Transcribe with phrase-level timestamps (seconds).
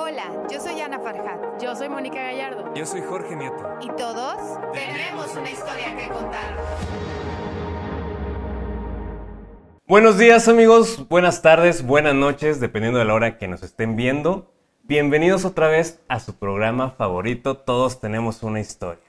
[0.00, 1.60] Hola, yo soy Ana Farhat.
[1.60, 2.72] Yo soy Mónica Gallardo.
[2.72, 3.78] Yo soy Jorge Nieto.
[3.80, 4.36] Y todos
[4.72, 6.56] tenemos una historia que contar.
[9.88, 14.52] Buenos días amigos, buenas tardes, buenas noches, dependiendo de la hora que nos estén viendo.
[14.84, 19.02] Bienvenidos otra vez a su programa favorito, Todos tenemos una historia.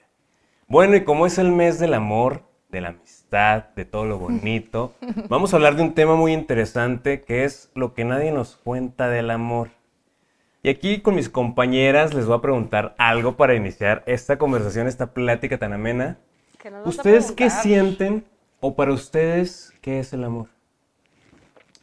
[0.67, 4.95] Bueno, y como es el mes del amor, de la amistad, de todo lo bonito,
[5.29, 9.07] vamos a hablar de un tema muy interesante que es lo que nadie nos cuenta
[9.07, 9.69] del amor.
[10.61, 15.13] Y aquí con mis compañeras les voy a preguntar algo para iniciar esta conversación, esta
[15.13, 16.17] plática tan amena.
[16.57, 18.25] ¿Qué nos vas a ¿Ustedes qué sienten
[18.59, 20.47] o para ustedes qué es el amor?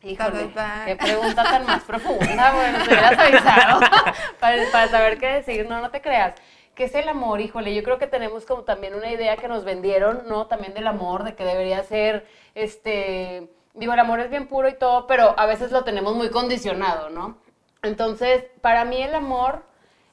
[0.03, 0.53] Híjole,
[0.85, 3.81] qué pregunta tan más profunda, bueno, te hubieras avisado
[4.41, 5.67] para, para saber qué decir.
[5.67, 6.35] No, no te creas.
[6.75, 7.41] ¿Qué es el amor?
[7.41, 10.49] Híjole, yo creo que tenemos como también una idea que nos vendieron, ¿no?
[10.49, 14.75] También del amor, de que debería ser, este, digo, el amor es bien puro y
[14.75, 17.39] todo, pero a veces lo tenemos muy condicionado, ¿no?
[17.87, 19.63] Entonces, para mí el amor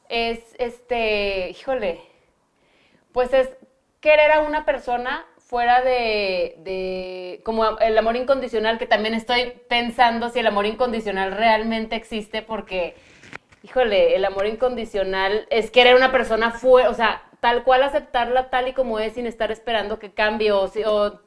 [0.10, 2.02] es, este, híjole,
[3.12, 3.50] pues es
[4.00, 10.30] querer a una persona fuera de, de, como el amor incondicional, que también estoy pensando
[10.30, 12.96] si el amor incondicional realmente existe, porque,
[13.62, 18.50] híjole, el amor incondicional es querer a una persona fuera, o sea, tal cual aceptarla
[18.50, 21.20] tal y como es sin estar esperando que cambie, o, o,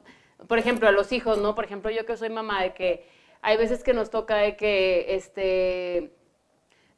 [0.48, 1.54] por ejemplo, a los hijos, ¿no?
[1.54, 3.06] Por ejemplo, yo que soy mamá, de que
[3.42, 6.10] hay veces que nos toca de que, este,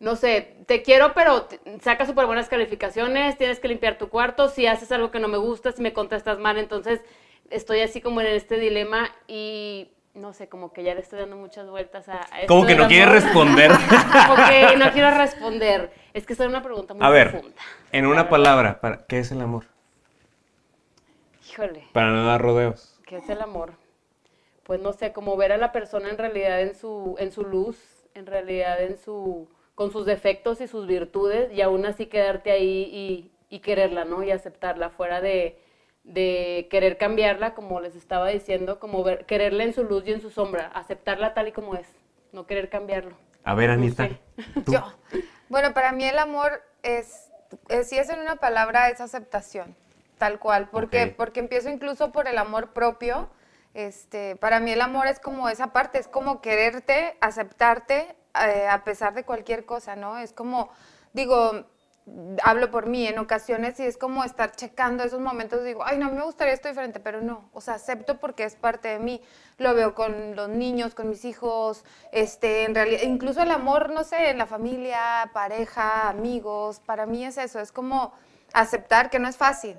[0.00, 1.48] no sé, te quiero, pero
[1.80, 5.38] sacas súper buenas calificaciones, tienes que limpiar tu cuarto, si haces algo que no me
[5.38, 7.00] gusta, si me contestas mal, entonces
[7.50, 11.36] estoy así como en este dilema y no sé, como que ya le estoy dando
[11.36, 13.70] muchas vueltas a, a esto Como que no quiere responder.
[13.72, 15.92] Como que no quiero responder.
[16.12, 17.56] Es que es una pregunta muy A ver, profunda.
[17.92, 19.64] en una palabra, para- ¿qué es el amor?
[21.50, 21.84] Híjole.
[21.92, 23.00] Para no dar rodeos.
[23.06, 23.72] ¿Qué es el amor?
[24.64, 27.78] Pues no sé, como ver a la persona en realidad en su, en su luz,
[28.14, 32.90] en realidad en su, con sus defectos y sus virtudes, y aún así quedarte ahí
[32.92, 34.24] y, y quererla, ¿no?
[34.24, 35.56] Y aceptarla, fuera de,
[36.02, 40.20] de querer cambiarla, como les estaba diciendo, como ver, quererla en su luz y en
[40.20, 41.86] su sombra, aceptarla tal y como es,
[42.32, 43.16] no querer cambiarlo.
[43.44, 44.08] A ver, No Anita.
[44.66, 44.72] tú.
[44.72, 44.82] Yo.
[45.48, 47.30] Bueno, para mí el amor es,
[47.68, 49.76] es- si es en una palabra, es aceptación,
[50.18, 50.70] tal cual.
[50.70, 51.14] porque Ok.
[51.16, 53.30] Porque empiezo incluso por el amor propio.
[53.74, 58.16] Este, para mí el amor es como esa parte, es como quererte, aceptarte
[58.46, 60.18] eh, a pesar de cualquier cosa, ¿no?
[60.18, 60.70] Es como,
[61.12, 61.64] digo,
[62.42, 66.10] hablo por mí en ocasiones y es como estar checando esos momentos, digo, ay, no,
[66.10, 69.20] me gustaría esto diferente, pero no, o sea, acepto porque es parte de mí.
[69.58, 74.04] Lo veo con los niños, con mis hijos, este, en realidad, incluso el amor, no
[74.04, 78.12] sé, en la familia, pareja, amigos, para mí es eso, es como
[78.52, 79.76] aceptar que no es fácil.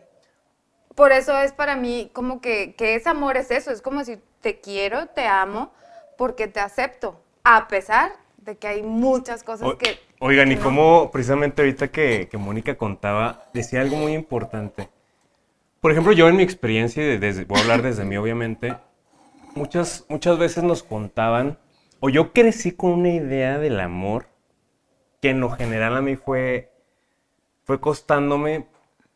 [0.95, 4.21] Por eso es para mí como que, que ese amor es eso, es como decir,
[4.41, 5.71] te quiero, te amo,
[6.17, 9.99] porque te acepto, a pesar de que hay muchas cosas O- que...
[10.19, 10.65] Oigan, y que no.
[10.65, 14.89] como precisamente ahorita que, que Mónica contaba, decía algo muy importante.
[15.81, 18.75] Por ejemplo, yo en mi experiencia, y desde, voy a hablar desde mí obviamente,
[19.55, 21.57] muchas, muchas veces nos contaban,
[22.01, 24.27] o yo crecí con una idea del amor
[25.21, 26.71] que en lo general a mí fue,
[27.63, 28.67] fue costándome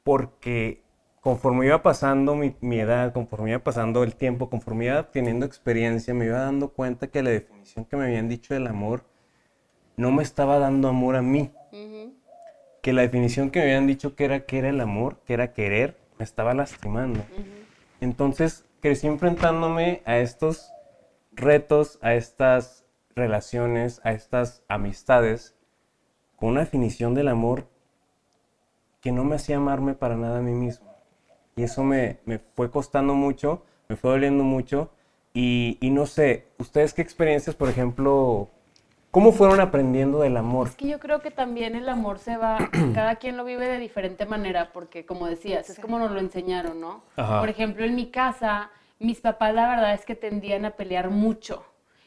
[0.03, 0.83] porque
[1.21, 6.13] conforme iba pasando mi, mi edad, conforme iba pasando el tiempo, conforme iba teniendo experiencia,
[6.13, 9.05] me iba dando cuenta que la definición que me habían dicho del amor
[9.95, 11.51] no me estaba dando amor a mí.
[12.81, 15.53] Que la definición que me habían dicho que era que era el amor, que era
[15.53, 17.21] querer, me estaba lastimando.
[18.01, 20.69] Entonces crecí enfrentándome a estos
[21.31, 25.55] retos, a estas relaciones, a estas amistades,
[26.35, 27.67] con una definición del amor
[28.99, 30.93] que no me hacía amarme para nada a mí mismo.
[31.55, 34.91] Y eso me, me fue costando mucho, me fue doliendo mucho.
[35.33, 38.49] Y, y no sé, ¿ustedes qué experiencias, por ejemplo,
[39.13, 40.69] cómo fueron aprendiendo del amor?
[40.69, 42.57] Es que yo creo que también el amor se va,
[42.95, 46.81] cada quien lo vive de diferente manera, porque como decías, es como nos lo enseñaron,
[46.81, 47.03] ¿no?
[47.15, 47.39] Ajá.
[47.39, 51.63] Por ejemplo, en mi casa, mis papás la verdad es que tendían a pelear mucho.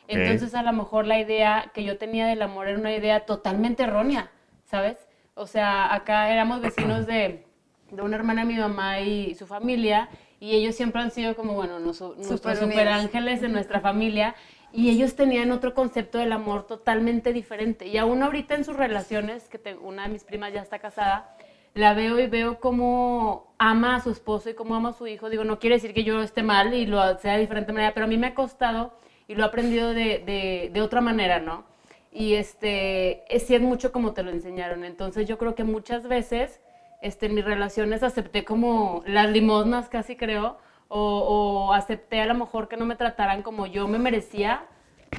[0.09, 3.85] Entonces a lo mejor la idea que yo tenía del amor era una idea totalmente
[3.85, 4.33] errónea,
[4.65, 4.97] ¿sabes?
[5.35, 7.47] O sea, acá éramos vecinos de,
[7.93, 10.09] de una hermana de mi mamá y su familia,
[10.41, 12.17] y ellos siempre han sido como, bueno, nuestros
[12.59, 14.35] super ángeles en nuestra familia,
[14.77, 17.87] y ellos tenían otro concepto del amor totalmente diferente.
[17.87, 21.35] Y aún ahorita en sus relaciones, que te- una de mis primas ya está casada,
[21.75, 25.31] la veo y veo cómo ama a su esposo y cómo ama a su hijo.
[25.31, 28.05] Digo, no quiere decir que yo esté mal y lo sea de diferente manera, pero
[28.05, 28.93] a mí me ha costado
[29.29, 31.65] y lo he aprendido de, de- de otra manera, ¿no?
[32.13, 34.85] Y este, es, sí es mucho como te lo enseñaron.
[34.85, 36.61] Entonces yo creo que muchas veces
[37.03, 40.59] este, en mis relaciones acepté como las limosnas, casi creo,
[40.89, 44.63] o, o acepté a lo mejor que no me trataran como yo me merecía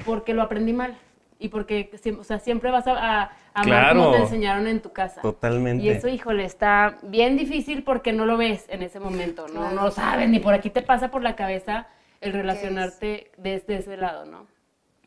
[0.04, 0.96] porque lo aprendí mal.
[1.40, 4.00] Y porque o sea, siempre vas a, a- a amar Claro.
[4.00, 5.20] como te enseñaron en tu casa.
[5.20, 5.84] Totalmente.
[5.84, 9.60] Y eso, híjole, está bien difícil porque no lo ves en ese momento, ¿no?
[9.60, 9.74] Claro.
[9.76, 11.86] No lo sabes, ni por aquí te pasa por la cabeza
[12.20, 14.46] el relacionarte desde ese lado, ¿no?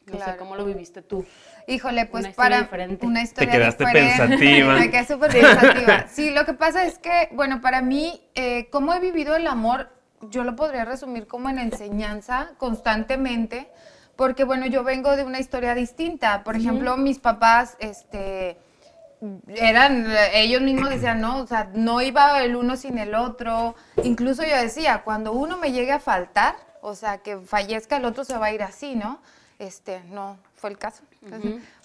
[0.05, 1.25] No sé cómo lo viviste tú.
[1.67, 3.05] Híjole, pues Una para diferente.
[3.05, 4.17] una historia quedaste diferente.
[4.17, 4.75] pensativa.
[4.79, 6.07] Me quedé súper pensativa.
[6.07, 9.89] Sí, lo que pasa es que, bueno, para mí, eh, cómo he vivido el amor,
[10.29, 13.69] yo lo podría resumir como en enseñanza constantemente,
[14.15, 16.43] porque, bueno, yo vengo de una historia distinta.
[16.43, 18.57] Por ejemplo, mis papás, este
[19.47, 23.75] eran, ellos mismos decían, no, o sea, no iba el uno sin el otro.
[24.03, 28.23] Incluso yo decía, cuando uno me llegue a faltar, o sea, que fallezca, el otro
[28.25, 29.21] se va a ir así, ¿no?
[29.59, 31.03] Este, no fue el caso.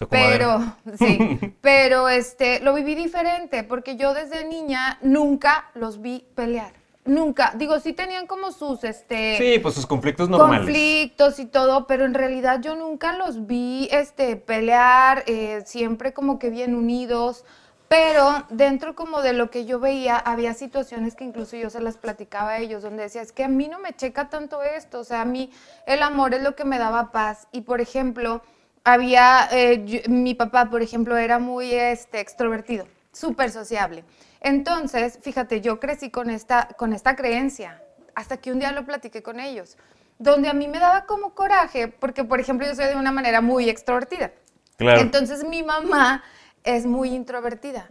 [0.09, 6.73] Pero, sí, pero este, lo viví diferente, porque yo desde niña nunca los vi pelear.
[7.07, 7.53] Nunca.
[7.55, 10.65] Digo, sí tenían como sus, este Sí, pues sus conflictos normales.
[10.65, 16.37] conflictos y todo, pero en realidad yo nunca los vi este, pelear, eh, siempre como
[16.37, 17.45] que bien unidos,
[17.87, 21.95] pero dentro como de lo que yo veía, había situaciones que incluso yo se las
[21.97, 25.03] platicaba a ellos, donde decía, es que a mí no me checa tanto esto, o
[25.05, 25.49] sea, a mí
[25.85, 27.47] el amor es lo que me daba paz.
[27.53, 28.41] Y por ejemplo,
[28.83, 34.03] había, eh, yo- mi papá, por ejemplo, era muy este, extrovertido, súper sociable.
[34.41, 37.81] Entonces, fíjate, yo crecí con esta, con esta creencia,
[38.15, 39.77] hasta que un día lo platiqué con ellos,
[40.19, 43.41] donde a mí me daba como coraje, porque por ejemplo yo soy de una manera
[43.41, 44.31] muy extrovertida.
[44.77, 45.01] Claro.
[45.01, 46.23] Entonces mi mamá
[46.63, 47.87] es muy introvertida.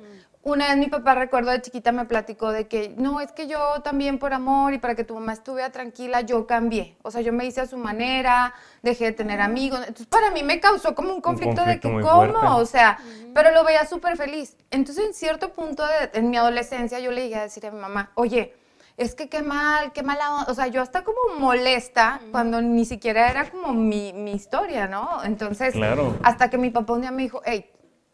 [0.46, 3.58] Una vez mi papá, recuerdo de chiquita, me platicó de que, no, es que yo
[3.82, 6.96] también por amor y para que tu mamá estuviera tranquila, yo cambié.
[7.02, 9.80] O sea, yo me hice a su manera, dejé de tener amigos.
[9.80, 12.32] Entonces, para mí me causó como un conflicto, de conflicto que, ¿cómo?
[12.32, 12.46] fuerte.
[12.62, 12.96] O sea,
[13.34, 14.56] pero lo veía súper feliz.
[14.70, 17.80] Entonces, en cierto punto de, en mi adolescencia, yo le llegué a decir a mi
[17.80, 18.54] mamá, oye,
[18.96, 20.52] es que qué mal, qué mala onda.
[20.52, 25.24] O sea, yo hasta como molesta cuando ni siquiera era como mi, mi historia, ¿no?
[25.24, 26.16] Entonces, Claro.
[26.22, 27.68] hasta que mi papá un día me dijo, hey,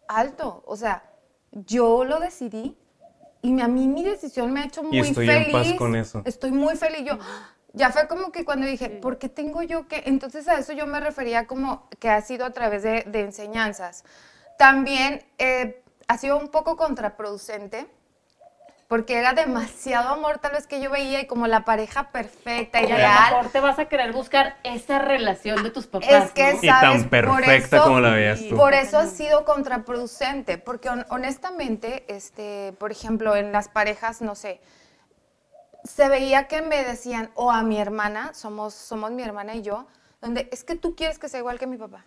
[0.09, 1.03] alto, o sea,
[1.53, 2.77] yo lo decidí
[3.43, 5.53] y me- a mí mi decisión me ha hecho muy estoy en feliz.
[5.53, 6.23] paz con eso.
[6.25, 7.05] Estoy muy feliz.
[7.05, 7.19] Yo,
[7.73, 10.03] ya fue como que cuando dije, ¿por qué tengo yo que?
[10.07, 14.05] Entonces a eso yo me refería como que ha sido a través de, de enseñanzas.
[14.59, 17.87] También eh, ha sido un poco contraproducente
[18.93, 22.93] porque era demasiado amor tal vez que yo veía y como la pareja perfecta, Y
[22.93, 26.11] a lo mejor te vas a querer buscar esa relación de tus papás.
[26.11, 26.59] Es que ¿no?
[26.63, 27.09] Y ¿sabes?
[27.11, 28.55] tan Por perfecta eso- como la veías tú.
[28.55, 34.35] Por eso ha sido contraproducente, porque hon- honestamente, este, por ejemplo, en las parejas, no
[34.35, 34.61] sé,
[35.85, 39.87] se veía que me decían, o a mi hermana, somos, somos mi hermana y yo,
[40.21, 42.05] donde es que tú quieres que sea igual que mi papá,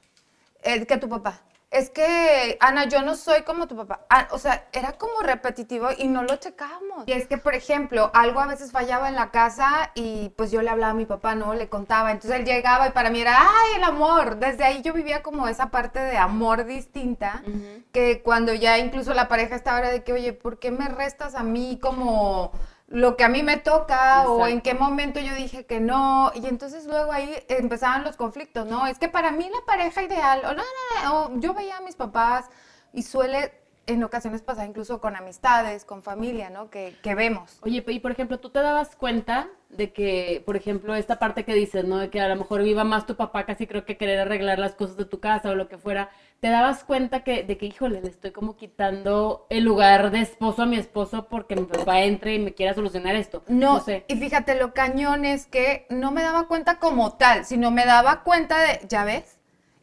[0.61, 1.41] eh, que tu papá.
[1.75, 4.05] Es que, Ana, yo no soy como tu papá.
[4.09, 7.03] Ah, o sea, era como repetitivo y no lo checábamos.
[7.05, 10.61] Y es que, por ejemplo, algo a veces fallaba en la casa y pues yo
[10.61, 11.53] le hablaba a mi papá, ¿no?
[11.53, 12.13] Le contaba.
[12.13, 14.37] Entonces él llegaba y para mí era, ¡ay, el amor!
[14.37, 17.43] Desde ahí yo vivía como esa parte de amor distinta,
[17.91, 21.43] que cuando ya incluso la pareja estaba de que, oye, ¿por qué me restas a
[21.43, 22.53] mí como
[22.87, 26.45] lo que a mí me toca o en qué momento yo dije que no y
[26.45, 28.85] entonces luego ahí empezaban los conflictos, ¿no?
[28.85, 30.63] Es que para mí la pareja ideal, o no,
[31.03, 32.45] no, no, yo veía a mis papás
[32.93, 33.51] y suele
[33.87, 36.69] en ocasiones pasar incluso con amistades, con familia, ¿no?
[36.69, 37.59] Que, que vemos.
[37.61, 41.53] Oye, y por ejemplo, ¿tú te dabas cuenta de que, por ejemplo, esta parte que
[41.53, 41.97] dices, ¿no?
[41.97, 44.73] De que a lo mejor viva más tu papá, casi creo que querer arreglar las
[44.73, 46.09] cosas de tu casa o lo que fuera.
[46.45, 50.61] ¿Te dabas cuenta que, de que, híjole, le estoy como quitando el lugar de esposo
[50.61, 53.41] a mi esposo porque mi papá entre y me quiera solucionar esto?
[53.47, 54.05] No, sé.
[54.07, 58.21] y fíjate, lo cañón es que no me daba cuenta como tal, sino me daba
[58.21, 59.39] cuenta de, ya ves,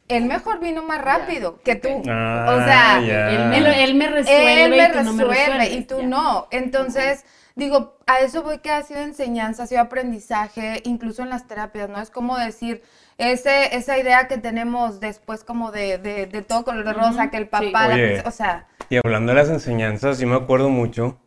[0.07, 2.01] él mejor vino más rápido que tú.
[2.09, 3.31] Ah, o sea, ya.
[3.33, 5.73] Él me, él me resuelve él me y tú no me resuelve resuelves.
[5.73, 6.47] y tú no.
[6.53, 7.25] Entonces,
[7.57, 11.89] digo, a eso voy que ha sido enseñanza, ha sido aprendizaje, incluso en las terapias,
[11.89, 12.01] ¿no?
[12.01, 12.85] Es como decir,
[13.19, 17.37] ese, esa idea que tenemos después como de, de, de todo color de rosa, que
[17.37, 17.73] el papá, Sí.
[17.73, 18.03] la Oye.
[18.05, 21.19] princesa, o sea, Y hablando de las enseñanzas, yo me acuerdo mucho.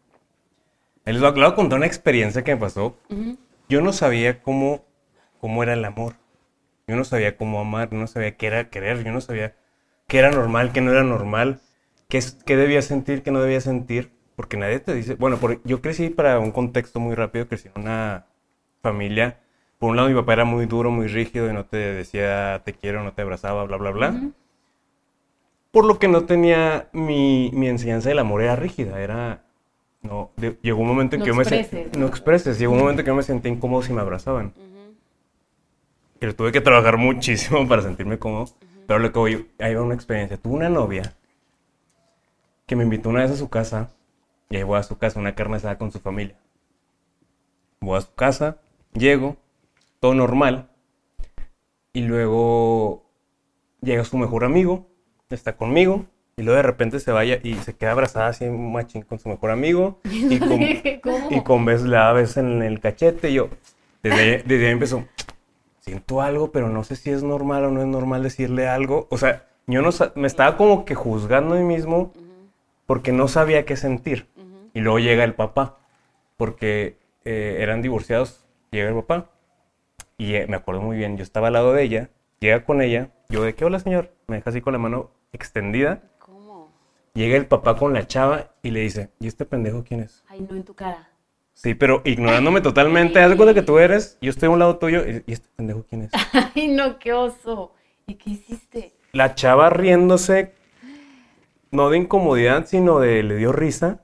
[1.05, 2.97] Les voy a, les voy a contar una experiencia que me pasó.
[3.69, 4.83] Yo no sabía cómo,
[5.39, 6.15] cómo era el amor.
[6.87, 9.55] Yo no sabía cómo amar, yo no sabía qué era querer, yo no sabía
[10.07, 11.59] qué era normal, qué no era normal,
[12.09, 15.81] qué, qué debía sentir, qué no debía sentir, porque nadie te dice, bueno, por- yo
[15.81, 18.27] crecí para un contexto muy rápido, crecí en una
[18.83, 19.39] familia,
[19.79, 22.73] por un lado mi papá era muy duro, muy rígido y no te decía te
[22.73, 24.21] quiero, no te abrazaba, bla, bla, bla.
[25.71, 29.41] Por lo que no tenía mi, mi enseñanza del amor era rígida, era...
[30.01, 32.07] No, de- llegó un momento en No que yo me expreses, no ¿no?
[32.07, 34.53] expreses, llegó un momento en que yo me sentía incómodo si me abrazaban.
[36.19, 38.45] Que tuve que trabajar muchísimo para sentirme cómodo.
[38.87, 40.37] Pero lo que voy, ahí va una experiencia.
[40.37, 41.13] Tuve una novia
[42.67, 43.89] que me invitó una vez a su casa.
[44.49, 46.35] Y ahí voy a su casa, una carne asada con su familia.
[47.81, 48.57] Voy a su casa,
[48.93, 49.35] llego,
[50.05, 50.69] todo normal.
[51.91, 53.09] Y luego
[53.81, 54.87] llega su mejor amigo
[55.31, 56.05] está conmigo,
[56.37, 59.49] y luego de repente se vaya y se queda abrazada así machín con su mejor
[59.49, 60.61] amigo, y con,
[61.31, 63.49] y con le da besos en el cachete, y yo,
[64.03, 65.03] desde ahí, desde ahí empezó,
[65.79, 69.17] siento algo, pero no sé si es normal o no es normal decirle algo, o
[69.17, 72.13] sea, yo no me estaba como que juzgando a mí mismo
[72.85, 74.27] porque no sabía qué sentir,
[74.75, 75.79] y luego llega el papá,
[76.37, 79.31] porque eh, eran divorciados, llega el papá,
[80.17, 83.09] y eh, me acuerdo muy bien, yo estaba al lado de ella, llega con ella,
[83.29, 86.71] yo de qué hola señor, me deja así con la mano extendida, ¿Cómo?
[87.13, 90.23] llega el papá con la chava y le dice, ¿y este pendejo quién es?
[90.27, 91.09] Ay, no en tu cara.
[91.53, 94.77] Sí, pero ignorándome totalmente, haz de cuenta que tú eres, yo estoy a un lado
[94.77, 96.11] tuyo, y ¿y este pendejo quién es?
[96.55, 97.73] Ay, no, qué oso.
[98.07, 98.93] ¿Y qué hiciste?
[99.13, 100.53] La chava riéndose,
[101.71, 104.01] no de incomodidad, sino de le dio risa,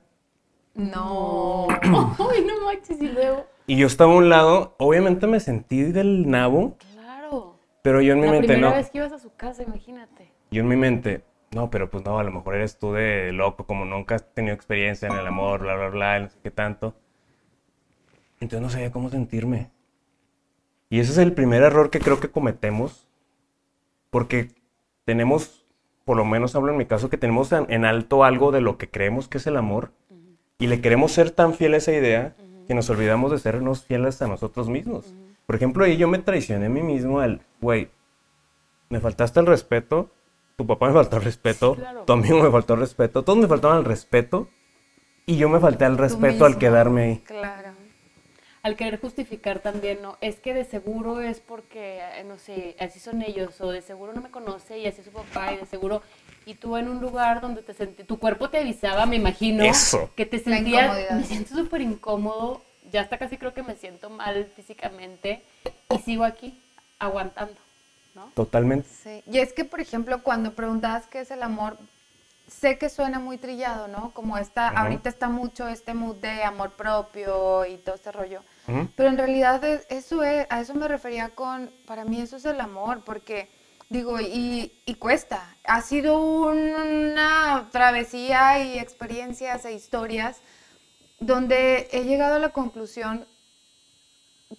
[0.74, 1.68] No.
[1.82, 3.46] Ay, no manches, y luego.
[3.72, 7.56] Y yo estaba a un lado, obviamente me sentí del nabo, Claro.
[7.80, 8.76] pero yo en mi La mente primera no.
[8.76, 10.30] vez que ibas a su casa, imagínate.
[10.50, 13.64] Yo en mi mente, no, pero pues no, a lo mejor eres tú de loco,
[13.64, 16.94] como nunca has tenido experiencia en el amor, bla, bla, bla, no sé qué tanto.
[18.40, 19.70] Entonces no sabía cómo sentirme.
[20.90, 23.08] Y ese es el primer error que creo que cometemos,
[24.10, 24.50] porque
[25.06, 25.64] tenemos,
[26.04, 28.76] por lo menos hablo en mi caso, que tenemos en, en alto algo de lo
[28.76, 29.92] que creemos que es el amor,
[30.58, 32.34] y le queremos ser tan fiel a esa idea
[32.66, 35.14] que nos olvidamos de sernos fieles a nosotros mismos.
[35.46, 37.90] Por ejemplo, ahí yo me traicioné a mí mismo al, güey,
[38.88, 40.10] me faltaste el respeto,
[40.56, 42.04] tu papá me faltó el respeto, claro.
[42.04, 44.48] tu amigo me faltó el respeto, todos me faltaban el respeto
[45.26, 47.18] y yo me falté al respeto al quedarme ahí.
[47.18, 47.72] Claro.
[48.62, 50.18] Al querer justificar también, ¿no?
[50.20, 54.12] Es que de seguro es porque, eh, no sé, así son ellos, o de seguro
[54.12, 56.00] no me conoce y así es su papá, y de seguro.
[56.46, 60.10] Y tú en un lugar donde te sentí, tu cuerpo te avisaba, me imagino, Eso.
[60.16, 64.46] que te sentías, me siento súper incómodo, ya hasta casi creo que me siento mal
[64.56, 65.42] físicamente,
[65.90, 66.60] y sigo aquí,
[66.98, 67.54] aguantando,
[68.14, 68.26] ¿no?
[68.34, 68.88] Totalmente.
[69.02, 69.22] Sí.
[69.30, 71.78] Y es que, por ejemplo, cuando preguntabas qué es el amor,
[72.48, 74.10] sé que suena muy trillado, ¿no?
[74.10, 74.78] Como está, Ujú.
[74.78, 78.40] ahorita está mucho este mood de amor propio y todo este rollo.
[78.68, 78.88] Ujú.
[78.96, 82.44] Pero en realidad es- eso es, a eso me refería con, para mí eso es
[82.44, 83.48] el amor, porque
[83.92, 85.54] digo, y, y cuesta.
[85.64, 90.38] Ha sido una travesía y experiencias e historias
[91.20, 93.26] donde he llegado a la conclusión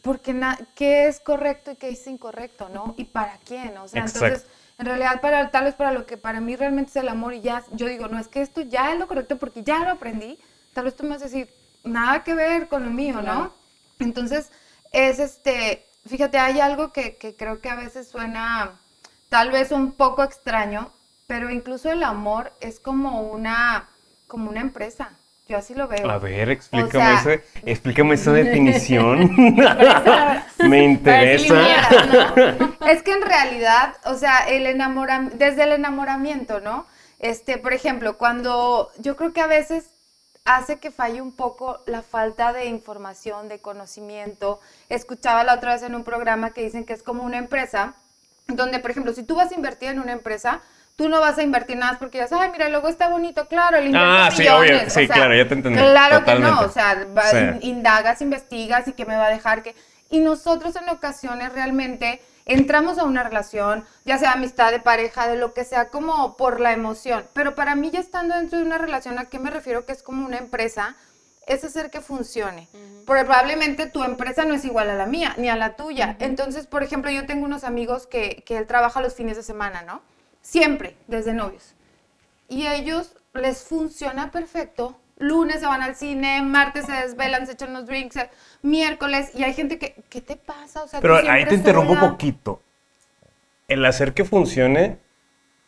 [0.02, 2.96] porque na- qué es correcto y qué es incorrecto, ¿no?
[2.98, 4.26] Y para quién, o sea, Exacto.
[4.28, 4.50] entonces,
[4.80, 7.42] en realidad para tal vez para lo que para mí realmente es el amor y
[7.42, 10.40] ya yo digo, no es que esto ya es lo correcto porque ya lo aprendí,
[10.74, 11.50] tal vez tú me vas a decir,
[11.84, 13.54] nada que ver con lo mío, ¿no?
[14.00, 14.52] Entonces,
[14.92, 18.80] es este, fíjate, hay algo que, que creo que a veces suena
[19.34, 20.92] tal vez un poco extraño,
[21.26, 23.90] pero incluso el amor es como una,
[24.28, 25.10] como una empresa.
[25.48, 26.08] Yo así lo veo.
[26.08, 29.32] A ver, explícame, sea- ese- explícame esa definición.
[30.70, 31.56] Me interesa.
[32.88, 36.86] Es que en realidad, o sea, el enamoram- desde el enamoramiento, ¿no?
[37.18, 39.90] Este, por ejemplo, cuando yo creo que a veces
[40.46, 44.60] hace que falle un poco la falta de información, de conocimiento.
[44.90, 47.96] Escuchaba la otra vez en un programa que dicen que es como una empresa,
[48.48, 50.62] donde, por ejemplo, si tú vas a invertir en una empresa,
[50.96, 53.78] tú no vas a invertir nada porque ya sabes, mira, el logo está bonito, claro,
[53.78, 57.24] el Ah, sí, obvio, sí, claro, ya te entendí, Claro que no, o sea, va-
[57.30, 57.38] Sí.
[57.62, 59.76] indagas, investigas y que me va a dejar que...
[60.10, 65.38] Y nosotros en ocasiones realmente entramos a una relación, ya sea amistad, de pareja, de
[65.38, 67.26] lo que sea, como por la emoción.
[67.34, 69.86] Pero para mí ya estando dentro de una relación, ¿a qué me refiero?
[69.88, 70.96] Que es como una empresa,
[71.48, 72.68] es hacer que funcione.
[73.06, 76.16] Probablemente tu empresa no es igual a la mía, ni a la tuya.
[76.20, 79.82] Entonces, por ejemplo, yo tengo unos amigos que, que él trabaja los fines de semana,
[79.82, 80.02] ¿no?
[80.42, 81.76] Siempre, desde novios.
[82.48, 84.98] Y a ellos les funciona perfecto.
[85.18, 88.18] Lunes se van al cine, martes se desvelan, se echan unos drinks,
[88.62, 90.84] miércoles, y hay gente que, ¿qué te pasa?
[90.84, 92.62] O sea, Pero ahí te interrumpo un poquito.
[93.68, 94.98] El hacer que funcione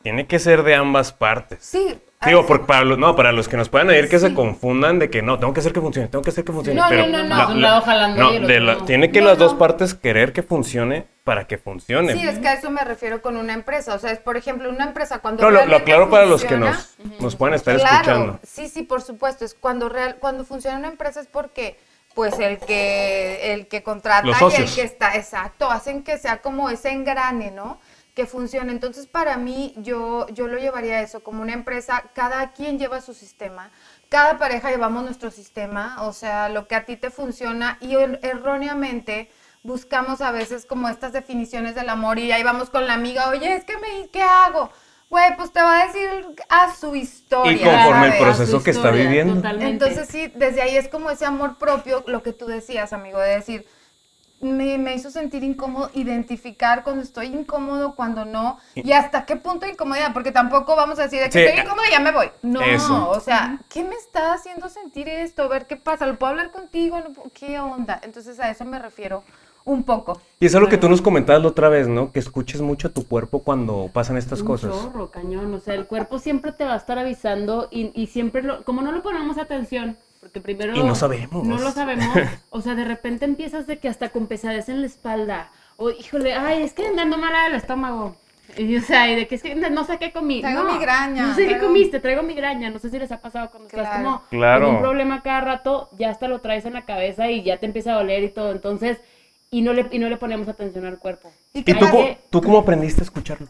[0.01, 1.60] tiene que ser de ambas partes.
[1.63, 2.00] Sí.
[2.25, 5.10] Digo, porque para los, no, para los que nos puedan oír que se confundan de
[5.10, 6.79] que no, tengo que hacer que funcione, tengo que hacer que funcione.
[6.79, 7.36] No, no, pero no, no.
[7.36, 8.86] la- Un la- lado jalando no, de la- no.
[8.86, 9.60] tiene que No, las dos no.
[9.60, 12.13] partes querer que funcione para que funcione.
[12.13, 13.96] Sí, es que a eso me refiero con una empresa.
[13.96, 15.44] O sea, es por ejemplo una empresa cuando.
[15.44, 18.39] No, lo, lo aclaro para los que nos, nos puedan estar Claro, escuchando.
[18.44, 19.44] sí, sí, por supuesto.
[19.46, 21.77] Es cuando real, cuando funciona una empresa es porque,
[22.13, 26.70] pues, el que, el que contrata y el que está, exacto, hacen que sea como
[26.70, 27.79] ese engrane, ¿no?
[28.16, 28.72] Que funcione.
[28.72, 33.02] Entonces, para mí, yo, yo lo llevaría a eso, como una empresa, cada quien lleva
[33.02, 33.72] su sistema,
[34.10, 38.20] cada pareja llevamos nuestro sistema, o sea, lo que a ti te funciona y er-
[38.24, 39.30] erróneamente
[39.64, 43.54] buscamos a veces como estas definiciones del amor y ahí vamos con la amiga, oye,
[43.54, 44.70] es que me, ¿qué hago?
[45.10, 46.10] Güey, pues te va a decir
[46.50, 47.52] a su historia.
[47.52, 48.24] Y conforme el ¿sabes?
[48.24, 49.36] proceso A su que está viviendo.
[49.36, 49.72] totalmente.
[49.72, 53.36] Entonces sí, desde ahí es como ese amor propio, lo que tú decías, amigo, de
[53.36, 53.66] decir,
[54.42, 59.65] me, me hizo sentir incómodo, identificar cuando estoy incómodo, cuando no, y hasta qué punto
[59.65, 61.39] de incomodidad, porque tampoco vamos a decir de que Sí.
[61.39, 62.27] estoy incómodo y ya me voy.
[62.44, 63.10] No, Eso.
[63.10, 65.44] o sea, ¿qué me está haciendo sentir esto?
[65.44, 66.98] A ver qué pasa, ¿lo puedo hablar contigo?
[67.34, 68.00] ¿Qué onda?
[68.04, 69.24] Entonces a eso me refiero
[69.63, 70.22] un poco.
[70.39, 72.12] Y eso es lo que tú nos comentabas la otra vez, ¿no?
[72.12, 74.72] Que escuches mucho a tu cuerpo cuando pasan estas Un cosas.
[74.75, 75.51] chorro, cañón.
[75.56, 78.84] O sea, el cuerpo siempre te va a estar avisando y, y siempre, lo, como
[78.84, 79.98] no le ponemos atención,
[80.36, 80.75] porque primero...
[80.75, 81.46] Y no sabemos.
[81.46, 82.06] No lo sabemos.
[82.50, 85.51] O sea, de repente empiezas de que hasta con pesadez en la espalda.
[85.77, 88.15] O, híjole, ay, es que ando mala del estómago.
[88.58, 90.42] Y, o sea, y de que es que no sé qué comí.
[90.42, 92.70] Traigo no, migraña, No sé qué comiste, traigo migraña.
[92.70, 94.04] No sé si les ha pasado cuando estás Claro.
[94.04, 94.65] como Claro.
[94.68, 97.65] con un problema cada rato, ya hasta lo traes en la cabeza y ya te
[97.65, 98.51] empieza a doler y todo.
[98.51, 99.00] Entonces,
[99.51, 101.32] y no le, y no le ponemos atención al cuerpo.
[101.54, 101.86] ¿Y ¿Y qué tú,
[102.30, 103.48] tú cómo aprendiste a escucharlo?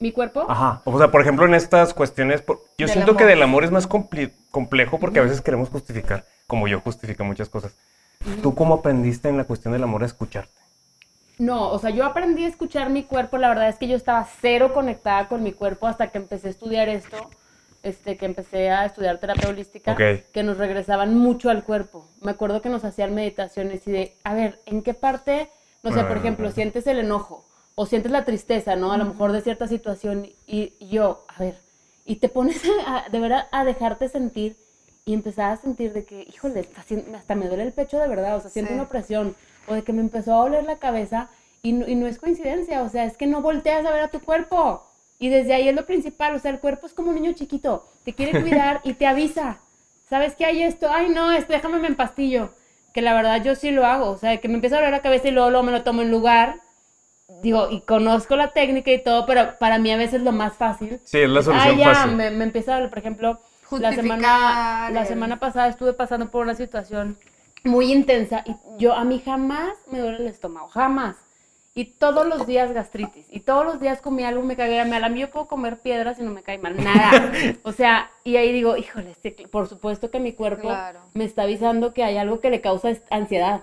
[0.00, 0.82] Mi cuerpo, Ajá.
[0.84, 3.30] O sea, por ejemplo, en estas cuestiones, por- yo Del siento que amor.
[3.34, 7.76] del amor es más complejo porque a veces queremos justificar, como yo justifico muchas cosas.
[8.42, 10.52] ¿Tú cómo aprendiste en la cuestión del amor a escucharte?
[11.38, 14.26] No, o sea, yo aprendí a escuchar mi cuerpo, la verdad es que yo estaba
[14.40, 17.16] cero conectada con mi cuerpo hasta que empecé a estudiar esto,
[17.84, 20.00] este, que empecé a estudiar terapia holística, Ok.
[20.32, 22.08] que nos regresaban mucho al cuerpo.
[22.20, 25.48] Me acuerdo que nos hacían meditaciones y de, a ver, ¿en qué parte,
[25.84, 26.20] no sé, por Ah.
[26.20, 27.44] ejemplo, sientes el enojo
[27.80, 28.90] o sientes la tristeza, ¿no?
[28.92, 31.58] A lo mejor de cierta situación y, y yo, a ver,
[32.04, 34.56] y te pones a- de verdad a dejarte sentir
[35.04, 38.08] y empezaba a sentir de que, híjole, está haciendo- hasta me duele el pecho de
[38.08, 38.74] verdad, o sea, siento Sí.
[38.74, 39.36] una opresión,
[39.68, 41.28] o de que me empezó a doler la cabeza
[41.62, 44.08] y no, y no es coincidencia, o sea, es que no volteas a ver a
[44.08, 44.82] tu cuerpo.
[45.20, 47.86] Y desde ahí es lo principal, o sea, el cuerpo es como un niño chiquito,
[48.04, 49.58] te quiere cuidar y te avisa.
[50.10, 50.88] ¿Sabes que hay esto?
[50.90, 52.50] Ay, no, este, déjame me empastillo.
[52.92, 55.02] Que la verdad yo sí lo hago, o sea, que me empieza a doler la
[55.02, 56.60] cabeza y luego, luego me lo tomo en lugar.
[57.42, 60.98] Digo, y conozco la técnica y todo, pero para mí a veces lo más fácil
[61.04, 62.16] Sí, es la Ah, solución ya, fácil.
[62.16, 63.38] me, me empieza a doler, por ejemplo,
[63.78, 67.18] la semana, la semana pasada estuve pasando por una situación
[67.64, 71.16] muy intensa y yo a mí jamás me duele el estómago, jamás.
[71.74, 73.26] Y todos los días gastritis.
[73.30, 75.04] Y todos los días comí algo me caía mal.
[75.04, 76.76] A mí yo puedo comer piedras y no me cae mal.
[76.82, 77.30] Nada.
[77.62, 81.00] O sea, y ahí digo, híjole, este- por supuesto que mi cuerpo Claro.
[81.14, 83.60] me está avisando que hay algo que le causa ansiedad.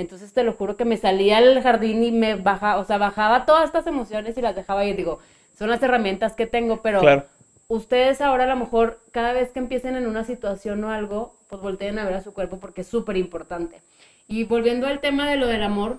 [0.00, 3.46] Entonces te lo juro que me salía al jardín y me bajaba, o sea, bajaba
[3.46, 5.18] todas estas emociones y las dejaba y digo,
[5.52, 7.26] son las herramientas que tengo, pero Claro.
[7.68, 11.60] ustedes ahora a lo mejor cada vez que empiecen en una situación o algo, pues
[11.62, 13.82] volteen a ver a su cuerpo porque es súper importante.
[14.26, 15.98] Y volviendo al tema de lo del amor,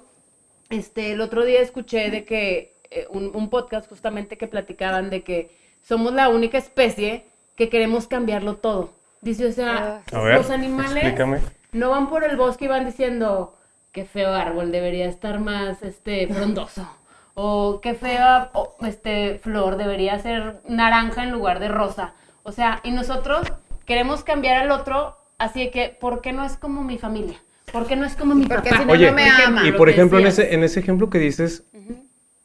[0.69, 5.23] este, el otro día escuché de que eh, un, un podcast justamente que platicaban de
[5.23, 8.93] que somos la única especie que queremos cambiarlo todo.
[9.21, 11.39] Dice, o sea, A ver, los animales explícame.
[11.73, 13.55] no van por el bosque y van diciendo
[13.91, 16.87] qué feo árbol debería estar más este frondoso
[17.33, 18.51] o qué fea
[18.81, 22.13] este flor debería ser naranja en lugar de rosa.
[22.43, 23.41] O sea, y nosotros
[23.85, 27.37] queremos cambiar al otro, así de que ¿por qué no es como mi familia?
[27.71, 28.81] ¿Por qué no es como mi Porque papá?
[28.81, 29.67] si no, Oye, no me ama.
[29.67, 31.63] Y por ejemplo, en ese, en ese ejemplo que dices,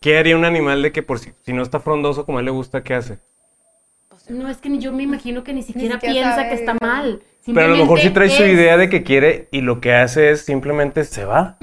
[0.01, 2.45] ¿qué haría un animal de que por si, si no está frondoso como a él
[2.45, 3.19] le gusta, qué hace?
[4.29, 6.77] No, es que ni- yo me imagino que ni siquiera, siquiera piensa sabe, que está
[6.81, 7.23] mal.
[7.45, 10.31] Pero a lo mejor sí trae su idea de que quiere y lo que hace
[10.33, 11.59] es simplemente se va.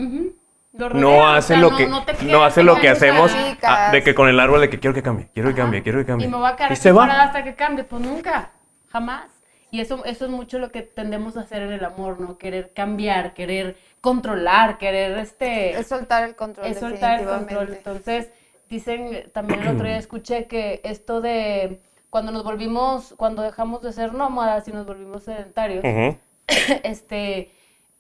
[0.74, 3.32] rodea, No o hace sea, lo que no hace lo que hacemos
[3.64, 5.64] ah, de que con el árbol de que quiero que cambie, quiero que Ajá.
[5.64, 6.28] cambie, quiero que cambie.
[6.28, 7.06] Y me voy a quedar Y se va.
[7.06, 8.52] hasta que cambie, pues nunca,
[8.90, 9.26] jamás.
[9.72, 12.38] Y eso, eso es mucho lo que tendemos a hacer en el amor, ¿no?
[12.38, 15.72] Querer cambiar, querer controlar, querer este...
[15.72, 17.74] Es soltar el control, es soltar el control.
[17.74, 18.30] Entonces,
[18.70, 21.82] dicen, también el otro día escuché que esto de
[22.14, 25.84] cuando nos volvimos, cuando dejamos de ser nómadas y nos volvimos sedentarios,
[26.84, 27.50] este,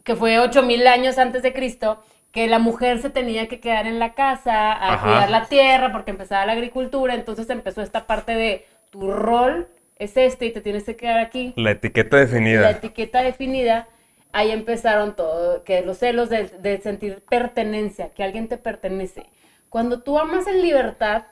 [0.03, 1.99] que fue 8000 años antes de Cristo,
[2.31, 5.03] que la mujer se tenía que quedar en la casa a Ajá.
[5.03, 10.15] cuidar la tierra porque empezaba la agricultura, entonces empezó esta parte de tu rol es
[10.15, 11.53] este y te tienes que quedar aquí.
[11.55, 12.69] La etiqueta La definida.
[12.69, 13.87] etiqueta definida,
[14.31, 19.25] ahí empezaron todo, que los celos de, de sentir pertenencia, que alguien te pertenece.
[19.69, 21.23] Cuando tú amas en libertad,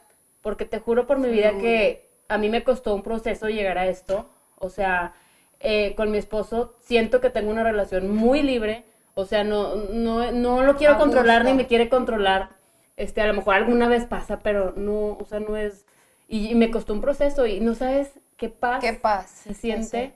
[0.42, 3.88] porque te juro por mi vida que a mí me costó un proceso llegar a
[3.88, 5.14] esto, o sea,
[5.60, 10.32] eh, con mi esposo siento que tengo una relación muy libre, o sea, no, no,
[10.32, 12.50] no lo quiero A controlar ni me quiere controlar,
[12.98, 15.86] este, a lo mejor alguna vez pasa, pero no, o sea, no es,
[16.28, 19.30] y, y me costó un proceso y no sabes qué paz Qué paz.
[19.30, 20.14] se siente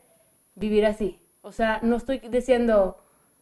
[0.56, 1.20] vivir así.
[1.42, 2.98] O sea, no estoy diciendo,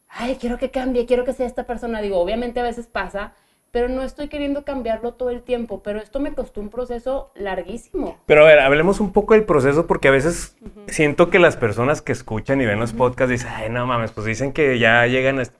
[0.09, 2.01] ay, quiero que cambie, quiero que sea esta persona.
[2.01, 3.33] Digo, obviamente a veces pasa,
[3.73, 5.81] pero no estoy queriendo cambiarlo todo el tiempo.
[5.81, 8.19] Pero esto me costó un proceso larguísimo.
[8.27, 10.55] Pero a ver, hablemos un poco del proceso porque a veces
[10.85, 14.27] siento que las personas que escuchan y ven los podcasts dicen, ay, no mames, pues
[14.27, 15.41] dicen que ya llegan a...
[15.41, 15.55] est-".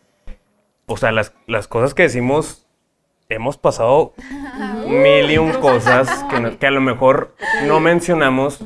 [0.86, 2.68] O sea, las, las cosas que decimos,
[3.30, 4.14] hemos pasado
[4.88, 7.34] mil y un cosas que, no- que a lo mejor
[7.66, 8.64] no mencionamos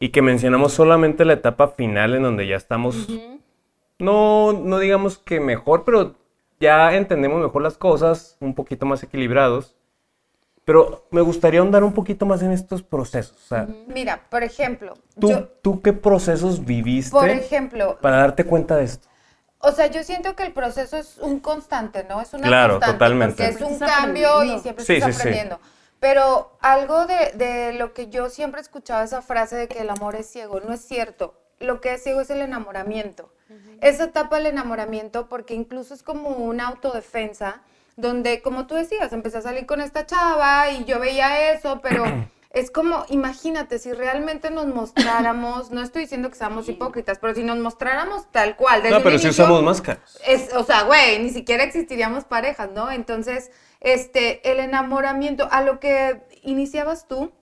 [0.00, 3.06] y que mencionamos solamente la etapa final en donde ya estamos,
[3.98, 6.14] no, no digamos que mejor, pero
[6.62, 9.76] ya entendemos mejor las cosas, un poquito más equilibrados.
[10.64, 13.36] Pero me gustaría ahondar un poquito más en estos procesos.
[13.36, 18.44] O sea, Mira, por ejemplo, ¿tú, yo, ¿tú qué procesos viviste por ejemplo, para darte
[18.44, 19.08] cuenta de esto?
[19.58, 22.20] O sea, yo siento que el proceso es un constante, ¿no?
[22.20, 22.92] Es una Claro, constante.
[22.94, 23.48] totalmente.
[23.50, 25.20] Porque es un cambio y siempre Sí, estás sí, sí.
[25.20, 25.60] aprendiendo.
[26.00, 29.90] Pero algo de, de lo que yo siempre he escuchado esa frase de que el
[29.90, 31.34] amor es ciego, no es cierto.
[31.60, 33.32] Lo que es ciego es el enamoramiento.
[33.80, 37.62] Esa etapa del enamoramiento, porque incluso es como una autodefensa,
[37.96, 42.04] donde, como tú decías, empecé a salir con esta chava y yo veía eso, pero
[42.50, 47.42] es como, imagínate, si realmente nos mostráramos, no estoy diciendo que seamos hipócritas, pero si
[47.42, 48.82] nos mostráramos tal cual.
[48.82, 50.18] desde No, pero si usamos máscaras.
[50.26, 52.90] es, o sea, güey, ni siquiera existiríamos parejas, ¿no?
[52.90, 57.32] Entonces, este, el enamoramiento, a lo que iniciabas tú,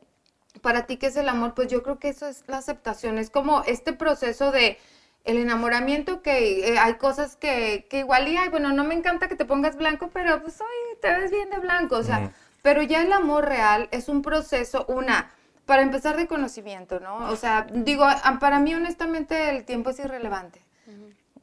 [0.63, 1.55] para ti, ¿qué es el amor?
[1.55, 4.79] Pues yo creo que eso es la aceptación, es como este proceso de
[5.25, 9.29] el enamoramiento que eh, hay cosas que, que igual y, ay, bueno, no me encanta
[9.29, 12.83] que te pongas blanco, pero pues, oye, te ves bien de blanco, o sea, pero
[12.83, 15.31] ya el amor real es un proceso, una,
[15.67, 17.29] para empezar de conocimiento, ¿no?
[17.31, 20.61] O sea, digo, a- para mí honestamente el tiempo es irrelevante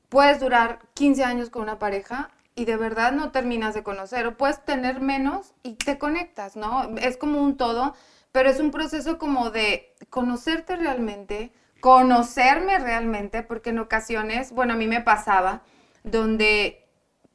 [0.09, 4.37] puedes durar 15 años con una pareja y de verdad no terminas de conocer, o
[4.37, 6.95] puedes tener menos y te conectas, ¿no?
[6.97, 7.93] Es como un todo,
[8.31, 14.77] pero es un proceso como de conocerte realmente, conocerme realmente, porque en ocasiones, bueno, a
[14.77, 15.61] mí me pasaba,
[16.03, 16.85] donde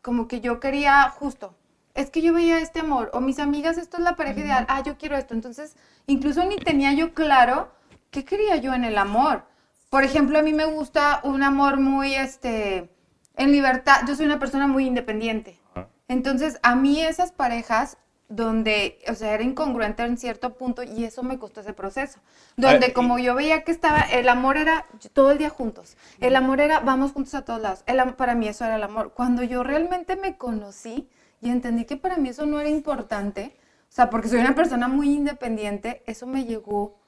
[0.00, 1.56] como que yo quería justo,
[1.94, 4.82] es que yo veía este amor, o mis amigas, esto es la pareja ideal, ah,
[4.82, 5.76] yo quiero esto, entonces
[6.06, 7.70] incluso ni tenía yo claro
[8.10, 9.44] qué quería yo en el amor.
[9.90, 12.90] Por ejemplo, a mí me gusta un amor muy, este,
[13.36, 15.60] en libertad, yo soy una persona muy independiente.
[16.08, 21.22] Entonces, a mí esas parejas donde, o sea, era incongruente en cierto punto y eso
[21.22, 22.18] me costó ese proceso.
[22.56, 25.96] Donde y- como yo veía que estaba, el amor era todo el día juntos.
[26.20, 27.84] El amor era vamos juntos a todos lados.
[27.86, 29.12] El para mí eso era el amor.
[29.14, 31.08] Cuando yo realmente me conocí
[31.40, 33.56] y entendí que para mí eso no era importante,
[33.90, 36.98] o sea, porque soy una persona muy independiente, eso me llegó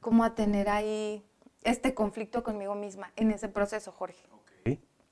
[0.00, 1.24] como a tener ahí
[1.64, 4.22] este conflicto conmigo misma en ese proceso, Jorge.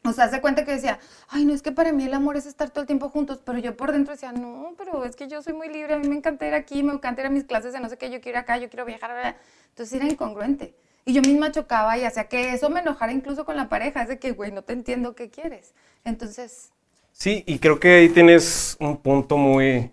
[0.06, 2.46] O sea, se cuenta que decía, ay, no es que para mí el amor es
[2.46, 5.42] estar todo el tiempo juntos, pero yo por dentro decía, no, pero es que yo
[5.42, 7.72] soy muy libre, a mí me encanta ir aquí, me encanta ir a mis clases
[7.72, 9.10] de no sé qué, yo quiero ir acá, yo quiero viajar.
[9.12, 9.36] bla, bla".
[9.70, 10.74] Entonces era incongruente.
[11.04, 14.08] Y yo misma chocaba y hacía que eso me enojara incluso con la pareja, es
[14.08, 15.74] de que, güey, no te entiendo qué quieres.
[16.04, 16.70] Entonces,
[17.12, 19.90] Sí, y creo que ahí tienes un punto muy...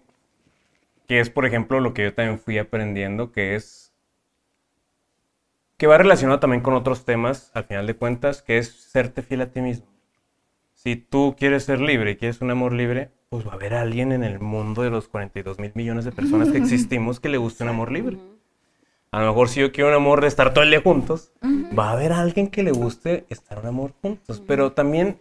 [1.08, 3.94] que es, por ejemplo, lo que yo también fui aprendiendo, que es...
[5.78, 9.42] que va relacionado también con otros temas, al final de cuentas, que es serte fiel
[9.42, 9.93] a ti mismo.
[10.84, 14.12] Si tú quieres ser libre y quieres un amor libre, pues va a haber alguien
[14.12, 17.64] en el mundo de los 42 mil millones de personas que existimos que le guste
[17.64, 18.18] un amor libre.
[19.10, 21.88] A lo mejor si yo quiero un amor de estar todo el día juntos, va
[21.88, 24.44] a haber alguien que le guste estar un amor juntos.
[24.46, 25.20] Pero también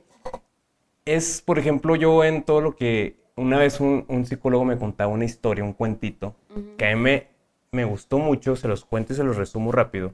[1.04, 5.12] es, por ejemplo, yo en todo lo que una vez un, un psicólogo me contaba
[5.12, 6.34] una historia, un cuentito,
[6.76, 7.28] que a mí me,
[7.70, 10.12] me gustó mucho, se los cuento y se los resumo rápido.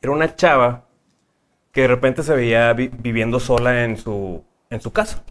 [0.00, 0.87] Era una chava
[1.78, 5.22] que de repente se veía vi- viviendo sola en su, en su casa.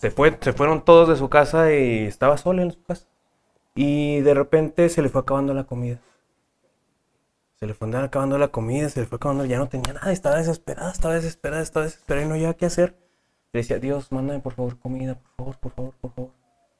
[0.00, 3.06] Se, fue, se fueron todos de su casa y estaba sola en su casa.
[3.76, 6.00] Y de repente se le fue acabando la comida.
[7.54, 10.38] Se le fue acabando la comida, se le fue acabando, ya no tenía nada, estaba
[10.38, 12.96] desesperada, estaba desesperada, estaba desesperada y no sabía qué hacer.
[13.52, 16.30] Le decía, Dios, mándame por favor comida, por favor, por favor, por favor.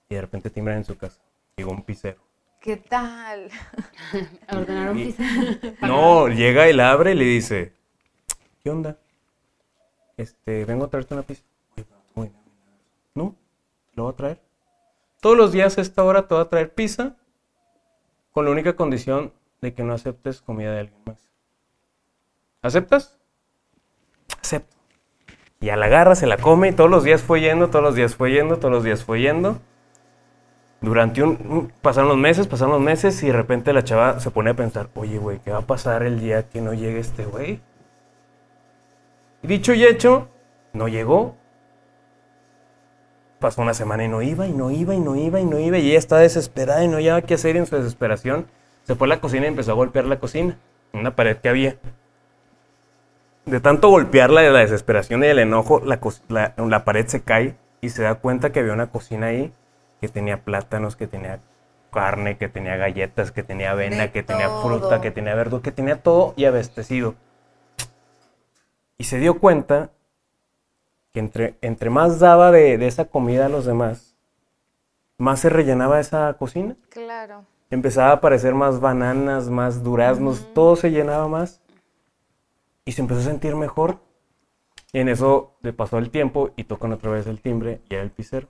[0.09, 1.21] Y de repente timbran en su casa.
[1.57, 2.21] Llegó un pizzero.
[2.61, 3.49] ¿qué tal?
[4.53, 5.23] Ordenaron Y- pizza.
[5.87, 7.73] No, llega y la abre y le dice,
[8.63, 8.97] ¿qué onda?
[10.17, 11.43] Este, vengo a traerte una pizza.
[11.77, 12.79] "Oye, pero no tengo dinero ni nada".
[13.15, 13.35] No,
[13.95, 14.41] lo voy a traer.
[15.21, 17.17] Todos los días a esta hora te voy a traer pizza
[18.33, 21.19] con la única condición de que no aceptes comida de alguien más.
[22.63, 23.19] ¿Aceptas?
[24.41, 24.77] Acepto.
[25.61, 27.95] Y a la agarra, se la come y todos los días fue yendo, todos los
[27.95, 29.61] días fue yendo, todos los días fue yendo.
[30.81, 34.51] Durante un- Pasaron los meses, pasaron los meses y de repente la chava se pone
[34.51, 37.61] a pensar, oye, güey, ¿qué va a pasar el día que no llegue este güey?
[39.43, 40.29] Dicho y hecho,
[40.73, 41.37] no llegó.
[43.41, 45.79] Pasó una semana y no iba, y no iba, y no iba, y no iba,
[45.79, 48.47] y ella estaba desesperada y no había qué hacer y en su desesperación.
[48.85, 50.57] Se fue a la cocina y empezó a golpear la cocina,
[50.93, 51.77] una pared que había.
[53.45, 57.57] De tanto golpearla de la desesperación y del enojo, la, la- la pared se cae
[57.81, 59.53] y se da cuenta que había una cocina ahí
[60.01, 61.41] que tenía plátanos, que tenía
[61.93, 65.73] carne, que tenía galletas, que tenía avena, De que tenía fruta, que tenía verdura, que
[65.73, 67.17] tenía todo y abastecido.
[68.99, 69.91] Y se dio cuenta
[71.13, 74.17] que entre, entre más daba de, de esa comida a los demás,
[75.19, 76.77] más se rellenaba esa cocina.
[76.89, 77.45] Claro.
[77.71, 81.61] Empezaba a aparecer más bananas, más duraznos, todo se llenaba más.
[82.85, 83.99] Y se empezó a sentir mejor.
[84.93, 88.03] Y en eso le pasó el tiempo y tocan otra vez el timbre y era
[88.03, 88.49] el pizzero.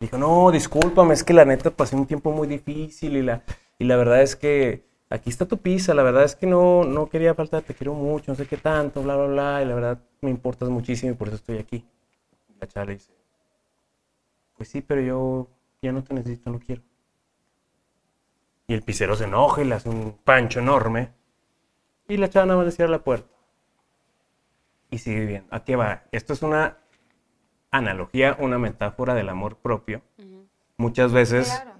[0.00, 3.42] Dijo, no, discúlpame, es que la neta pasé un tiempo muy difícil y la,
[3.78, 7.08] y la verdad es que aquí está tu pizza, la verdad es que no, no
[7.08, 9.98] quería faltar, te quiero mucho, no sé qué tanto, bla, bla, bla, y la verdad
[10.20, 11.84] me importas muchísimo y por eso estoy aquí.
[12.60, 13.12] La chava le dice,
[14.56, 15.48] pues sí, pero yo
[15.82, 16.82] ya no te necesito, no quiero.
[18.66, 21.12] Y el pizzero se enoja y le hace un pancho enorme.
[22.08, 23.28] Y la chava nada más le cierra la puerta.
[24.90, 25.48] Y sigue viviendo.
[25.54, 26.04] Aquí va.
[26.12, 26.78] Esto es una
[27.70, 30.00] analogía, una metáfora del amor propio.
[30.76, 31.72] Muchas veces, Claro.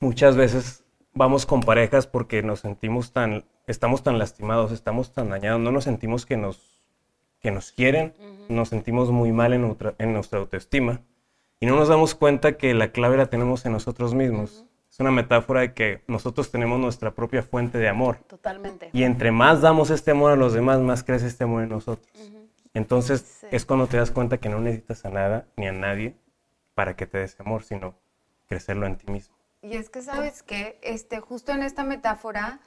[0.00, 0.84] muchas veces
[1.16, 5.84] vamos con parejas porque nos sentimos tan, estamos tan lastimados, estamos tan dañados, no nos
[5.84, 6.80] sentimos que nos,
[7.40, 8.14] que nos quieren,
[8.48, 11.00] nos sentimos muy mal en nuestra, en nuestra autoestima
[11.58, 14.64] y no nos damos cuenta que la clave la tenemos en nosotros mismos.
[14.90, 18.18] Es una metáfora de que nosotros tenemos nuestra propia fuente de amor.
[18.28, 18.88] Totalmente.
[18.92, 22.08] Y entre más damos este amor a los demás, más crece este amor en nosotros.
[22.72, 23.46] Entonces Sí.
[23.50, 26.14] es cuando te das cuenta que no necesitas a nada ni a nadie
[26.74, 27.94] para que te des amor, sino
[28.46, 29.35] crecerlo en ti mismo.
[29.62, 30.78] Y es que, ¿sabes qué?
[30.82, 32.60] Este, justo en esta metáfora,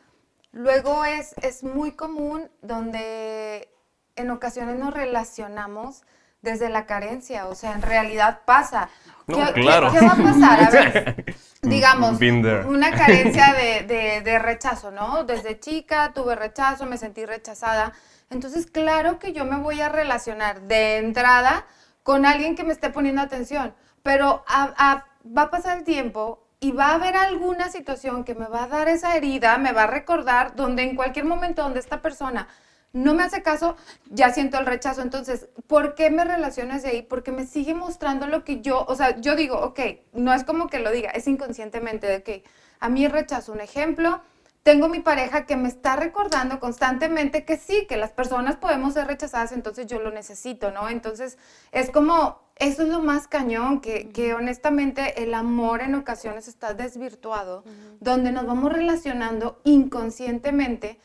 [0.52, 3.70] luego es, es muy común donde
[4.16, 6.04] en ocasiones nos relacionamos
[6.42, 8.90] desde la carencia, o sea, en realidad pasa.
[9.28, 9.92] No, ¿Qué, qué- claro.
[9.92, 10.64] qué va a pasar?
[10.64, 12.66] A ver, digamos, Been there.
[12.66, 15.24] una carencia de, de- de rechazo, ¿no?
[15.26, 17.94] Desde chica tuve rechazo, me sentí rechazada.
[18.30, 21.66] Entonces, claro que yo me voy a relacionar de entrada
[22.04, 23.74] con alguien que me esté poniendo atención,
[24.04, 28.36] pero a- a- va a pasar el tiempo y va a haber alguna situación que
[28.36, 31.80] me va a dar esa herida, me va a recordar donde en cualquier momento donde
[31.80, 32.48] esta persona
[32.92, 33.76] no me hace caso,
[34.10, 35.02] ya siento el rechazo.
[35.02, 37.02] Entonces, ¿por qué me relaciono desde ahí?
[37.04, 39.80] Porque me sigue mostrando lo que yo, o sea, yo digo, ok,
[40.14, 42.44] no es como que lo diga, es inconscientemente de que
[42.80, 44.22] a mí rechazo, un ejemplo,
[44.64, 49.08] tengo mi pareja que me está recordando constantemente que sí, que las personas podemos ser
[49.08, 50.90] rechazadas, entonces yo lo necesito, ¿no?
[50.90, 51.38] Entonces,
[51.72, 56.74] es como, eso es lo más cañón, que, que honestamente el amor en ocasiones está
[56.74, 57.64] desvirtuado,
[58.02, 61.00] donde nos vamos relacionando inconscientemente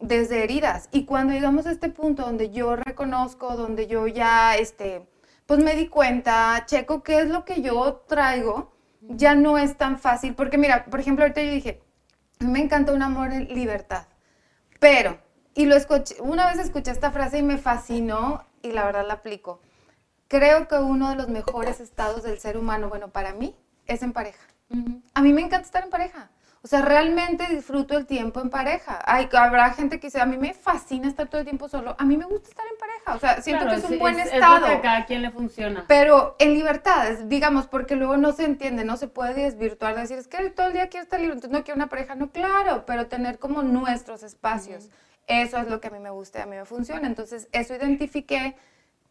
[0.00, 0.88] desde heridas.
[0.92, 5.08] Y cuando llegamos a este punto donde yo reconozco, donde yo ya, este,
[5.46, 9.98] pues me di cuenta, checo qué es lo que yo traigo, ya no es tan
[9.98, 10.34] fácil.
[10.34, 11.82] Porque mira, por ejemplo, ahorita yo dije,
[12.40, 14.06] me encanta un amor en libertad.
[14.78, 15.18] Pero,
[15.54, 19.14] y lo escuché, una vez escuché esta frase y me fascinó y la verdad la
[19.14, 19.60] aplico.
[20.28, 24.12] Creo que uno de los mejores estados del ser humano, bueno, para mí, es en
[24.12, 24.42] pareja.
[25.14, 26.30] A mí me encanta estar en pareja.
[26.60, 29.00] O sea, realmente disfruto el tiempo en pareja.
[29.06, 31.94] Hay, habrá gente que dice, a mí me fascina estar todo el tiempo solo.
[31.98, 33.14] A mí me gusta estar en pareja.
[33.14, 34.56] O sea, siento Claro, que es un buen es, estado.
[34.56, 35.84] Es lo que a cada quien le funciona.
[35.86, 40.18] Pero en libertad, es- digamos, porque luego no se entiende, no se puede desvirtuar, decir,
[40.18, 42.16] es que todo el día quiero estar libre, entonces no quiero una pareja.
[42.16, 44.90] No, claro, pero tener como nuestros espacios.
[45.28, 47.06] Eso es lo que a mí me gusta y a mí me funciona.
[47.06, 48.56] Entonces, eso identifiqué,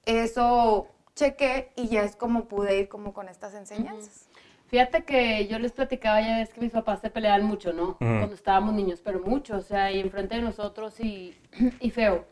[0.06, 4.30] eso chequé y ya es como pude ir como con estas enseñanzas.
[4.68, 7.98] Fíjate que yo les platicaba ya ves que mis papás se peleaban mucho, ¿no?
[7.98, 11.36] Cuando estábamos niños, pero mucho, o sea, y enfrente de nosotros y,
[11.80, 12.26] y feo.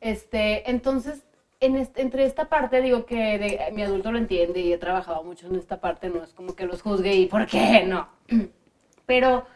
[0.00, 1.22] Este, entonces,
[1.60, 5.22] en este- entre esta parte, digo que de- mi adulto lo entiende y he trabajado
[5.22, 7.84] mucho en esta parte, no es como que los juzgue y ¿por qué?
[7.86, 8.08] No.
[9.06, 9.46] Pero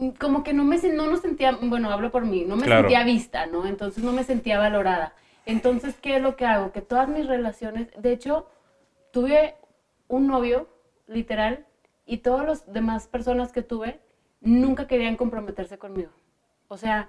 [0.00, 2.82] mm, como que no me no nos sentía, bueno, hablo por mí, no me Claro.
[2.82, 3.66] sentía vista, ¿no?
[3.66, 5.14] Entonces no me sentía valorada.
[5.46, 6.72] Entonces, ¿qué es lo que hago?
[6.72, 8.48] Que todas mis relaciones, de hecho,
[9.10, 9.56] tuve
[10.08, 10.68] un novio,
[11.06, 11.66] literal,
[12.06, 14.00] y todas las demás personas que tuve
[14.40, 16.10] nunca querían comprometerse conmigo.
[16.68, 17.08] O sea,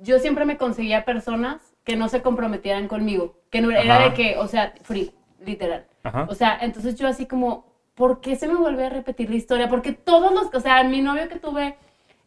[0.00, 4.36] yo siempre me conseguía personas que no se comprometieran conmigo, que no era de que,
[4.38, 5.12] o sea, free,
[5.44, 5.86] literal.
[6.02, 6.26] Ajá.
[6.28, 9.68] O sea, entonces yo así como, ¿por qué se me vuelve a repetir la historia?
[9.68, 11.76] Porque todos los, o sea, mi novio que tuve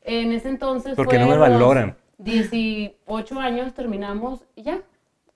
[0.02, 1.98] en ese entonces Porque fue no me valoran.
[2.20, 4.82] 18 años terminamos y ya.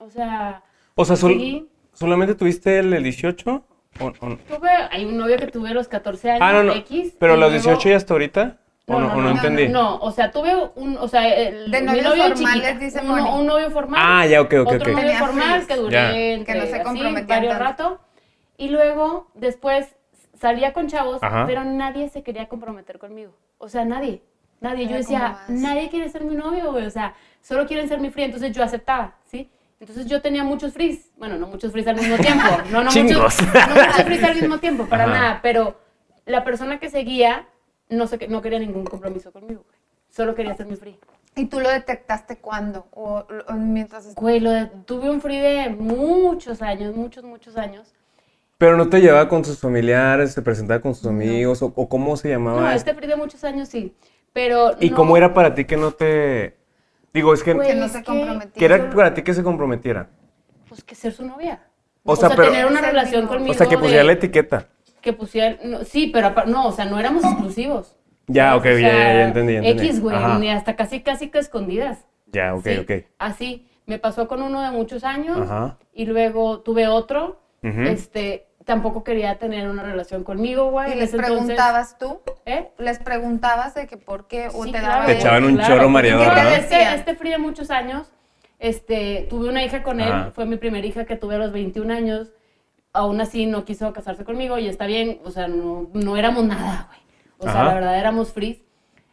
[0.01, 0.63] O sea,
[0.95, 1.67] O sea, sol- Sí.
[1.93, 3.63] ¿solamente tuviste el, el 18?
[3.99, 4.37] ¿O- o no?
[4.37, 6.73] tuve, hay un novio que tuve a los 14 años, Ah, no, no.
[6.73, 7.15] X.
[7.19, 8.57] ¿Pero los luego- 18 y hasta ahorita?
[8.87, 9.69] ¿O no, o no no, entendí?
[9.69, 13.07] No, o sea, tuve un, o sea, el, De novios novio formales, chiquita, dice un,
[13.07, 13.29] Moni.
[13.29, 14.01] un novio formal.
[14.03, 14.87] Ah, ya, ok, ok, otro ok.
[14.87, 17.63] novio Tenía formal que duré entre, Que no se así, comprometían varios tanto.
[17.63, 17.99] rato.
[18.57, 19.95] Y luego, después,
[20.39, 21.45] salía con chavos, Ajá.
[21.47, 23.33] pero nadie se quería comprometer conmigo.
[23.59, 24.23] O sea, nadie.
[24.59, 24.87] Nadie.
[24.87, 26.85] Yo decía, nadie quiere ser mi novio, güey.
[26.85, 28.23] O sea, solo quieren ser mi free.
[28.25, 29.49] Entonces yo aceptaba, ¿sí?
[29.82, 31.10] Entonces yo tenía muchos frees.
[31.17, 32.46] Bueno, no muchos frees al mismo tiempo.
[32.72, 35.13] No, no muchos, no muchos frees al mismo tiempo, para Ajá.
[35.13, 35.39] nada.
[35.41, 35.78] Pero
[36.26, 37.48] la persona que seguía
[37.89, 39.80] no, se, no quería ningún compromiso conmigo, güey.
[40.10, 40.98] Solo quería ser mi free.
[41.36, 42.88] ¿Y tú lo detectaste cuándo?
[42.91, 47.94] ¿O, o mientras Güey, lo de- tuve un free de muchos años, muchos, muchos años.
[48.58, 51.62] ¿Pero no te llevaba con sus familiares, se presentaba con sus amigos?
[51.63, 52.62] ¿O, o cómo se llamaba?
[52.62, 53.96] No, este free de muchos años sí.
[54.34, 54.76] Pero.
[54.80, 56.58] ¿Y no- cómo era para ti que no te...
[57.13, 57.54] Digo, es que...
[57.54, 58.52] Güey, que no es se comprometía?
[58.56, 60.10] ¿Qué era para ti que se comprometiera?
[60.69, 61.62] pues que ser su novia.
[62.04, 63.52] O sea, pero- tener una relación conmigo.
[63.52, 64.67] O sea, que pusiera de- la etiqueta.
[65.02, 67.97] que pusiera, no, sí, pero no, o sea, no éramos exclusivos.
[68.28, 69.88] Ya, ok, ya, ya, ya entendí, ya entendí.
[69.88, 70.39] X, güey, Ajá.
[70.39, 72.06] ni hasta casi, casi que escondidas.
[72.28, 72.78] Ya, ok, ¿sí?
[72.78, 72.91] ok.
[73.19, 75.78] Así, me pasó con uno de muchos años Ajá.
[75.91, 77.82] y luego tuve otro, Ujú.
[77.82, 80.91] este, tampoco quería tener una relación conmigo, güey.
[80.93, 82.19] ¿Y les entonces- preguntabas tú?
[82.45, 82.69] ¿Eh?
[82.78, 84.47] ¿Les preguntabas de que por qué?
[84.54, 86.38] ¿O Sí, te claro, daba Te echaban un choro mareador.
[86.60, 88.12] Este, este frío de muchos años,
[88.60, 90.32] este, tuve una hija con él, Ajá.
[90.34, 92.32] fue mi primera hija que tuve a los 21 años,
[92.93, 96.88] aún así no quiso casarse conmigo y está bien, o sea, no, no éramos nada,
[96.89, 97.00] güey.
[97.39, 98.60] O sea, la verdad éramos frizz.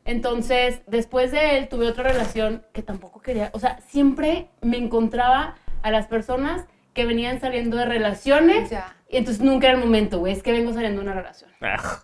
[0.04, 5.54] Entonces, después de él tuve otra relación que tampoco quería, o sea, siempre me encontraba
[5.82, 8.96] a las personas que venían saliendo de relaciones Ya.
[9.08, 11.50] Y entonces nunca era el momento, güey, es que vengo saliendo de una relación.
[11.60, 11.98] Ah,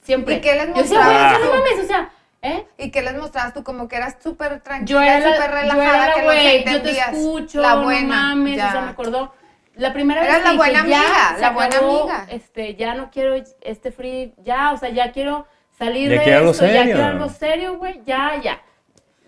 [0.00, 0.36] Siempre.
[0.36, 2.10] ¿Y qué les Yo decía, güey, mostrabas o sea, no mames, o sea,
[2.42, 2.66] ¿eh?
[2.78, 3.62] ¿Y qué les mostrabas tú?
[3.62, 6.82] Como que eras súper Yo tranquila, era, la- súper yo relajada, era la que yo
[6.82, 8.68] te escucho, la no buena, mames, ya.
[8.68, 9.34] o sea, me acordó.
[9.74, 12.26] La primera Eras vez la que buena dije, amiga, la buena acabó, amiga.
[12.30, 15.46] Este, ya no quiero este free, ya, o sea, ya quiero
[15.78, 18.60] salir Ya de quiero algo esto, ya quiero algo serio, güey, ya, ya.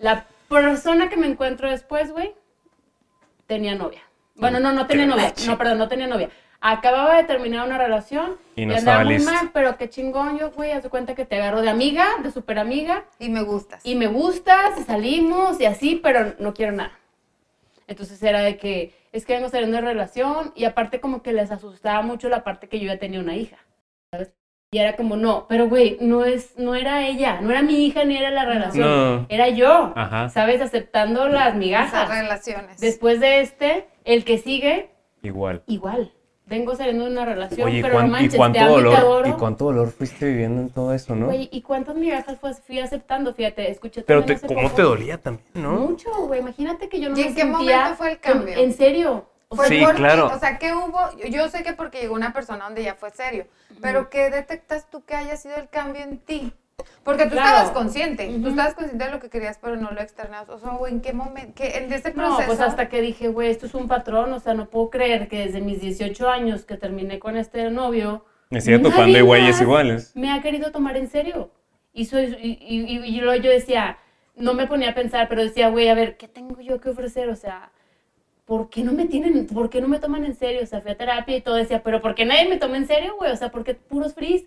[0.01, 2.35] La persona que me encuentro después, güey,
[3.47, 4.01] tenía novia.
[4.35, 6.31] Bueno, no, no tenía novia, no, perdón, no tenía novia.
[6.63, 9.31] Acababa de terminar una relación Y no andaba estaba muy listo.
[9.33, 12.31] mal, pero qué chingón yo, güey, haz de cuenta que te agarro de amiga, de
[12.31, 13.81] super amiga, Y me gustas.
[13.85, 16.93] y me gustas y salimos y así, pero no quiero nada.
[17.87, 21.51] Entonces era de que es que vengo saliendo de relación y aparte como que les
[21.51, 23.57] asustaba mucho la parte que yo ya tenía una hija.
[24.13, 24.33] ¿sabes?
[24.73, 28.05] Y era como, no, pero güey, no es, no era ella, no era mi hija
[28.05, 28.87] ni era la relación,
[29.23, 29.27] No.
[29.29, 30.29] era yo, Ajá.
[30.29, 30.61] ¿sabes?
[30.61, 32.09] Aceptando las Esas migajas.
[32.09, 32.79] relaciones.
[32.81, 34.91] Después de este, el que sigue,
[35.23, 35.63] Igual.
[35.67, 36.13] igual.
[36.51, 38.73] Vengo saliendo de una relación, Oye, ¿y, pero cuán- no manches, y cuánto te amo
[38.73, 39.29] y te dolor, adoro.
[39.29, 41.27] y cuánto dolor fuiste viviendo en todo eso, ¿no?
[41.27, 42.37] Güey, ¿y cuántas migajas
[42.67, 43.33] fui aceptando?
[43.33, 45.71] Fíjate, escuché Pero te, cómo poco- te dolía también, ¿no?
[45.77, 46.41] Mucho, güey.
[46.41, 48.59] Imagínate que yo no ¿Y me en qué sentía momento fue el cambio?
[48.59, 49.27] En serio.
[49.53, 50.27] O sea, Sí, por ti, claro.
[50.35, 50.99] O sea, ¿qué hubo?
[51.19, 53.47] Yo- Yo sé que porque llegó una persona donde ya fue serio,
[53.81, 56.53] pero ¿qué detectas tú que haya sido el cambio en ti?
[57.05, 57.49] Porque tú Claro.
[57.49, 58.49] estabas consciente, tú Ujú.
[58.49, 60.49] estabas consciente de lo que querías, pero no lo externabas.
[60.49, 61.53] O sea, ¿en qué momento?
[61.57, 62.47] ¿Qué, en ese no, proceso?
[62.47, 64.33] pues hasta que dije, güey, esto es un patrón.
[64.33, 68.25] O sea, no puedo creer que desde mis 18 años que terminé con este novio.
[68.51, 70.13] Me sigue nadie topando de güeyes iguales.
[70.17, 71.51] Me ha querido tomar en serio.
[71.93, 73.99] Y, soy, y, y- y- y luego yo decía,
[74.37, 77.29] no me ponía a pensar, pero decía, güey, a ver, ¿qué tengo yo que ofrecer?
[77.29, 77.71] O sea,
[78.47, 80.63] ¿por qué no me tienen, por qué no me toman en serio?
[80.63, 82.87] O sea, fui a terapia y todo decía, pero ¿por qué nadie me toma en
[82.87, 83.31] serio, güey?
[83.31, 84.47] O sea, porque puros frizz.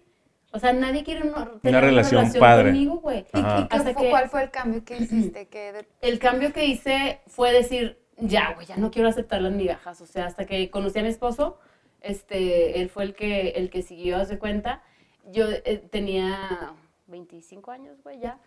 [0.56, 2.70] O sea, nadie quiere una, tener relación padre.
[2.70, 3.20] ¿Y, conmigo, güey.
[3.22, 5.48] y qué Hasta fue- que- cuál fue el cambio que hiciste?
[5.48, 9.52] Que de- El cambio que hice fue decir, ya, güey, ya no quiero aceptar las
[9.52, 10.00] migajas.
[10.02, 11.58] O sea, hasta que conocí a mi esposo,
[12.02, 14.84] este, él fue el que, el que siguió, hace cuenta.
[15.32, 16.74] Yo eh, tenía
[17.08, 18.38] 25 años, güey, ya.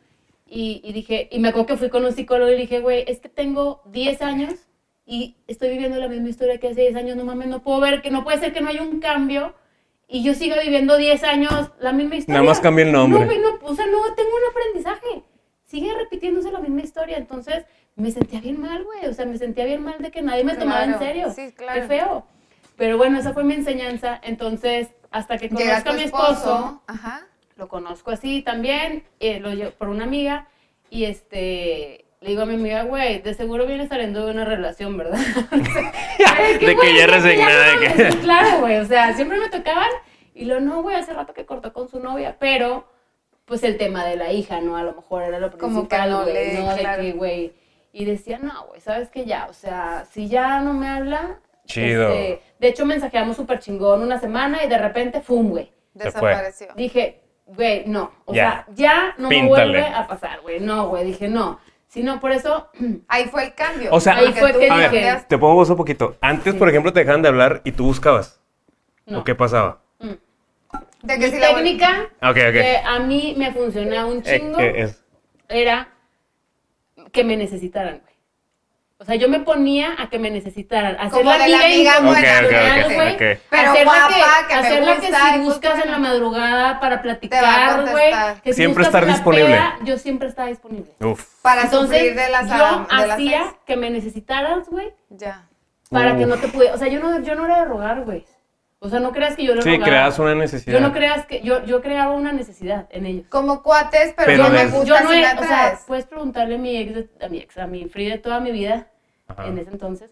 [0.47, 3.05] Y, y dije, y me acuerdo que fui con un psicólogo y le dije, güey,
[3.09, 4.55] es que tengo 10 años
[5.05, 8.01] y estoy viviendo la misma historia que hace 10 años, no mames, no puedo ver
[8.01, 9.55] que no puede ser que no haya un cambio
[10.09, 12.41] y yo siga viviendo 10 años la misma historia.
[12.41, 13.21] Nada más cambia el nombre.
[13.21, 15.23] No, güey, no, o sea, no tengo un aprendizaje.
[15.65, 17.17] Sigue repitiéndose la misma historia.
[17.17, 17.65] Entonces,
[17.97, 19.07] me sentía bien mal, güey.
[19.07, 21.33] O sea, me sentía bien mal de que nadie me tomaba en serio.
[21.33, 21.81] sí, claro.
[21.81, 22.27] Qué feo.
[22.77, 24.21] Pero bueno, esa fue mi enseñanza.
[24.23, 27.27] Entonces, hasta que conozco a mi esposo, Ajá.
[27.57, 30.49] lo conozco así también, eh, lo por una amiga,
[30.91, 34.97] y este, le digo a mi amiga, güey, de seguro vienes saliendo de una relación,
[34.97, 35.19] ¿verdad?
[36.59, 39.39] Qué De que güey, ya no resignada, de mames, que- Claro, güey, o sea, siempre
[39.39, 39.89] me tocaban,
[40.35, 42.87] y lo no, güey, hace rato que cortó con su novia, pero,
[43.45, 44.77] pues el tema de la hija, ¿no?
[44.77, 46.77] A lo mejor era lo Como principal, que no güey, le- ¿no?
[46.77, 47.03] claro.
[47.03, 47.53] De que, güey,
[47.93, 49.25] y decía, no, güey, ¿sabes qué?
[49.25, 51.39] Ya, o sea, si ya no me habla...
[51.67, 52.09] Chido.
[52.13, 55.73] este, de hecho, mensajeamos súper chingón una semana y de repente, ¡fum, güey!
[55.95, 56.69] Desapareció.
[56.77, 58.13] Dije, güey, no.
[58.25, 58.43] O Ya.
[58.43, 59.43] sea, ya no Píntale.
[59.43, 60.61] me vuelve a pasar, güey.
[60.61, 61.05] No, güey.
[61.05, 61.59] Dije, no.
[61.97, 62.69] Si no, por eso,
[63.09, 63.89] Ahí fue el cambio.
[63.91, 66.15] O sea, Ahí fue tú que A dije- te pongo vos un poquito.
[66.21, 68.39] Antes, por ejemplo, te dejaban de hablar y tú buscabas.
[69.07, 69.21] no.
[69.21, 69.81] ¿O qué pasaba?
[70.01, 70.09] Mm.
[71.05, 72.37] De que Mi si la vol- técnica Ok, ok.
[72.53, 75.03] que a mí me funcionaba un Eh, chingo eh, es-
[75.49, 75.89] era
[77.13, 78.15] que me necesitaran, güey.
[78.99, 80.95] O sea, yo me ponía a que me necesitaran.
[80.97, 83.15] Hacer Como la de la amiga amiga buena, incondicional, Ok, ok, ok, güey.
[83.15, 83.41] ok.
[83.51, 87.03] Pero hacerla guapa, que, que me gusta, que si justo buscas en la madrugada para
[87.03, 88.13] platicar, güey.
[88.45, 89.47] si Siempre buscas estar en la disponible.
[89.49, 90.93] peda, yo siempre estaba disponible.
[91.01, 91.25] Uf.
[91.43, 93.55] para Entonces, sufrir de las yo de las hacía ex.
[93.67, 95.47] que me necesitaras, güey, Ya.
[95.91, 96.75] para que no te pudiera.
[96.75, 98.25] O sea, yo no, yo no era de rogar, güey.
[98.87, 99.85] O sea, no creas que yo le Sí, rogaba.
[99.87, 100.73] creas una necesidad.
[100.75, 101.41] Yo no creas que.
[101.43, 103.27] Yo, yo creaba una necesidad en ellos.
[103.29, 106.55] Como cuates, pero, Pero no me gusta yo no si era- o sea, puedes preguntarle
[106.55, 108.89] a mi ex, a mi ex, a mi Frida de toda mi vida,
[109.29, 109.47] Ajá.
[109.49, 110.11] en ese entonces.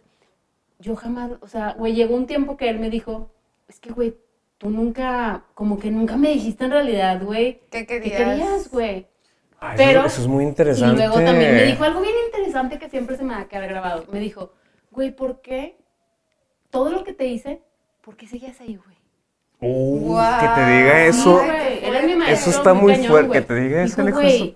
[0.81, 3.31] Yo jamás, o sea, güey, llegó un tiempo que él me dijo,
[3.68, 4.16] es que, güey,
[4.59, 7.61] tú nunca, como que nunca me dijiste en realidad, güey.
[7.70, 8.18] ¿Qué ¿Qué querías?
[8.18, 9.07] querías, güey?
[9.61, 10.97] Ay, Pero- eso, eso es muy Y interesante.
[10.97, 14.05] luego también me dijo algo bien interesante que siempre se me va a quedar grabado.
[14.12, 14.53] Me dijo,
[14.91, 15.79] güey, ¿por qué
[16.70, 17.62] todo lo que te hice,
[18.05, 18.94] ¿por qué seguías ahí, güey?
[19.61, 20.18] Uh.
[20.40, 21.36] Que te diga Sí, eso.
[21.38, 23.28] güey, él es mi maestro, Eso está muy cañón, fuerte.
[23.28, 23.40] güey.
[23.40, 24.55] Que te diga eso, Dijo, güey,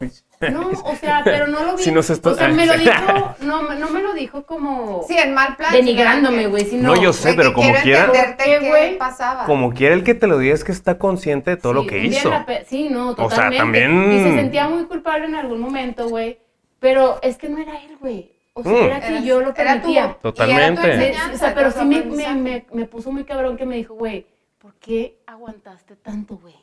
[0.53, 1.82] No, o sea, pero no lo vi.
[1.82, 2.92] Si nos está- O sea, me lo dijo,
[3.42, 5.72] no, me- no me lo dijo como Sí, en mal plan.
[5.72, 8.12] denigrándome, güey, sino No, yo sé, pero como quiera.
[8.36, 9.44] ¿Qué, pasaba.
[9.46, 12.05] Como quiera el que te lo diga es que está consciente de todo lo que
[12.05, 12.30] hizo.
[12.44, 13.59] pe- Sí, no, O sea, totalmente.
[13.59, 16.38] también- Y se sentía muy culpable en algún momento, güey.
[16.80, 18.30] Pero es que no era él, güey.
[18.59, 18.77] O sea, Mm.
[18.87, 20.19] era que Era- yo lo era tu- permitía.
[20.21, 20.97] Totalmente.
[20.97, 22.03] Me- o sea, pero sí me,
[22.35, 24.27] me, me puso muy cabrón que me dijo, güey,
[24.59, 26.57] ¿por qué aguantaste tanto, güey?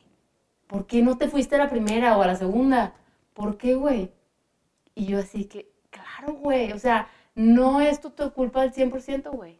[0.66, 2.92] ¿Por qué no te fuiste a la primera o a la segunda?
[3.32, 4.10] ¿Por qué, güey?
[4.94, 9.30] Y yo así que, claro, güey, o sea, no es tu, tu culpa al 100%,
[9.30, 9.58] güey.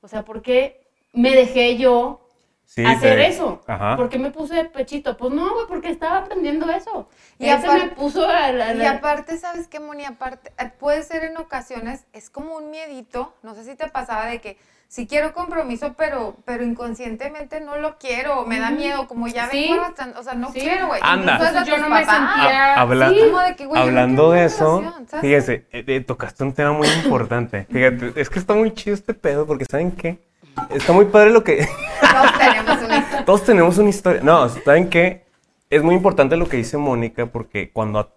[0.00, 0.80] O sea, ¿por qué
[1.12, 2.27] me dejé yo
[2.70, 3.62] Sí, hacer te- eso?
[3.66, 3.96] Ajá.
[3.96, 5.16] ¿Por qué me puse de pechito?
[5.16, 7.08] Pues no, güey, porque estaba aprendiendo eso.
[7.38, 8.74] Y Y aparte- me puso a la...
[8.74, 10.04] Y la- aparte, ¿sabes qué, Moni?
[10.04, 14.26] Aparte, eh, puede ser en ocasiones, es como un miedito, no sé si te pasaba
[14.26, 19.28] de que si quiero compromiso, pero, pero inconscientemente no lo quiero, me da miedo, como
[19.28, 19.68] ya Sí.
[19.70, 20.60] vengo arrastrando, o sea, no Sí.
[20.60, 21.00] quiero, güey.
[21.02, 21.64] Anda.
[21.64, 24.44] Yo no me sentía- Ah, habla- Sí, como de que, güey, yo no Hablando de
[24.44, 27.66] eso, fíjese, eh, eh, tocaste un tema muy importante.
[27.70, 30.27] Fíjate, es que está muy chido este pedo porque ¿saben qué?
[30.70, 31.66] Está muy padre lo que...
[32.00, 33.24] Todos tenemos una historia.
[33.24, 34.20] Todos tenemos una historia.
[34.22, 35.26] No, ¿saben qué?
[35.70, 38.12] Es muy importante lo que dice Mónica porque cuando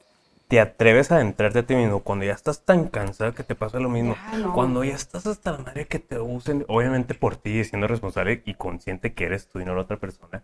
[0.48, 3.80] te atreves a adentrarte a ti mismo, cuando ya estás tan cansada que te pasa
[3.80, 4.54] lo mismo, no.
[4.54, 8.56] cuando ya estás hasta la madre que te usen, obviamente por ti, siendo responsable y
[8.56, 10.44] consciente que eres tú y no la otra persona,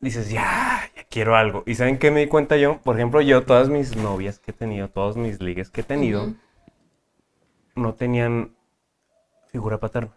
[0.00, 1.64] dices, ya, ya quiero algo.
[1.66, 2.78] ¿Y saben qué me di cuenta yo?
[2.78, 6.32] Por ejemplo, yo, todas mis novias que he tenido, todos mis ligues que he tenido,
[7.74, 8.54] no tenían
[9.48, 10.16] figura paterna.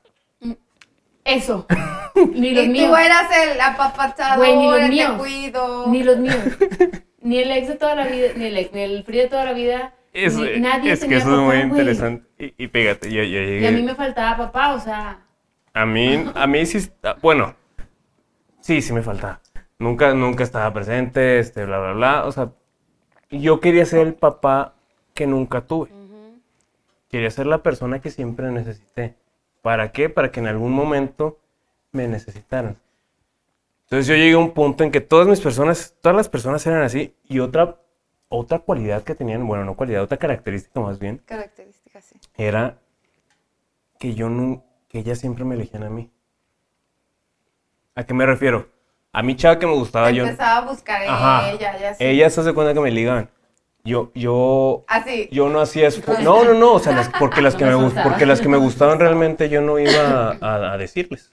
[1.27, 1.65] Eso.
[2.33, 2.89] Ni los Y míos.
[2.89, 5.11] tú eras el apapachador, Güey, ni los el míos.
[5.11, 5.87] te cuido.
[5.87, 6.37] Ni los míos.
[7.21, 9.43] Ni el ex de toda la vida, ni el ex, ni el free de toda
[9.43, 9.93] la vida.
[10.13, 11.61] Es, ni- nadie es que eso es muy güey.
[11.61, 12.25] interesante.
[12.39, 13.61] Y, y fíjate, yo, yo llegué...
[13.61, 15.19] Y a mí me faltaba papá, o sea.
[15.73, 17.53] A mí, a mí sí, está- bueno,
[18.61, 19.41] sí, sí me faltaba.
[19.77, 22.25] Nunca, nunca estaba presente, este, bla, bla, bla.
[22.25, 22.51] O sea,
[23.29, 24.73] yo quería ser el papá
[25.13, 25.89] que nunca tuve.
[27.09, 29.15] Quería ser la persona que siempre necesité.
[29.61, 30.09] ¿Para qué?
[30.09, 31.39] Para que en algún momento
[31.91, 32.77] me necesitaran.
[33.83, 36.81] Entonces yo llegué a un punto en que todas mis personas, todas las personas eran
[36.83, 37.15] así.
[37.23, 37.77] Y otra,
[38.29, 42.19] otra cualidad que tenían, bueno, no cualidad, otra característica más bien, Características, sí.
[42.35, 42.77] era
[43.97, 46.11] que yo no, que ellas siempre me elegían a mí.
[47.95, 48.69] ¿A qué me refiero?
[49.11, 50.23] A mi chava que me gustaba yo.
[50.23, 51.49] Empezaba a buscar Ajá.
[51.49, 52.03] ella, ya sí.
[52.03, 53.29] Ellas se hace cuenta que me ligaban.
[53.87, 55.29] Yo, yo, Así.
[55.31, 56.73] yo no hacía esfu- No, no, no.
[56.73, 58.09] O sea, las- porque las que me me gust- soltaba.
[58.09, 61.31] porque las que me gustaban realmente yo no iba a, a decirles.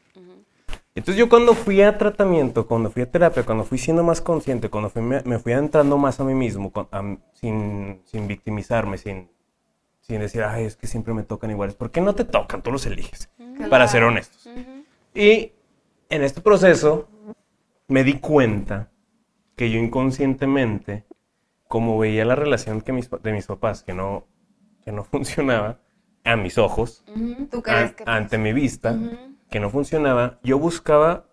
[0.94, 4.68] Entonces yo cuando fui a tratamiento, cuando fui a terapia, cuando fui siendo más consciente,
[4.70, 8.98] cuando fui- me, me fui adentrando más a mí mismo, con- a- sin, sin victimizarme,
[8.98, 9.28] sin,
[10.00, 11.74] sin decir, ay, es que siempre me tocan iguales.
[11.74, 12.62] ¿Por qué no te tocan?
[12.62, 13.28] Tú los eliges.
[13.68, 14.48] Para ser honestos.
[15.12, 15.50] Y
[16.08, 17.08] en este proceso
[17.88, 18.90] me di cuenta
[19.56, 21.04] que yo inconscientemente,
[21.68, 24.26] como veía la relación que mis, de mis papás que no,
[24.84, 25.78] que no funcionaba
[26.24, 27.46] a mis ojos, ujú.
[27.50, 28.98] ¿Tú crees an- que ante mi vista,
[29.50, 31.26] que no funcionaba, yo buscaba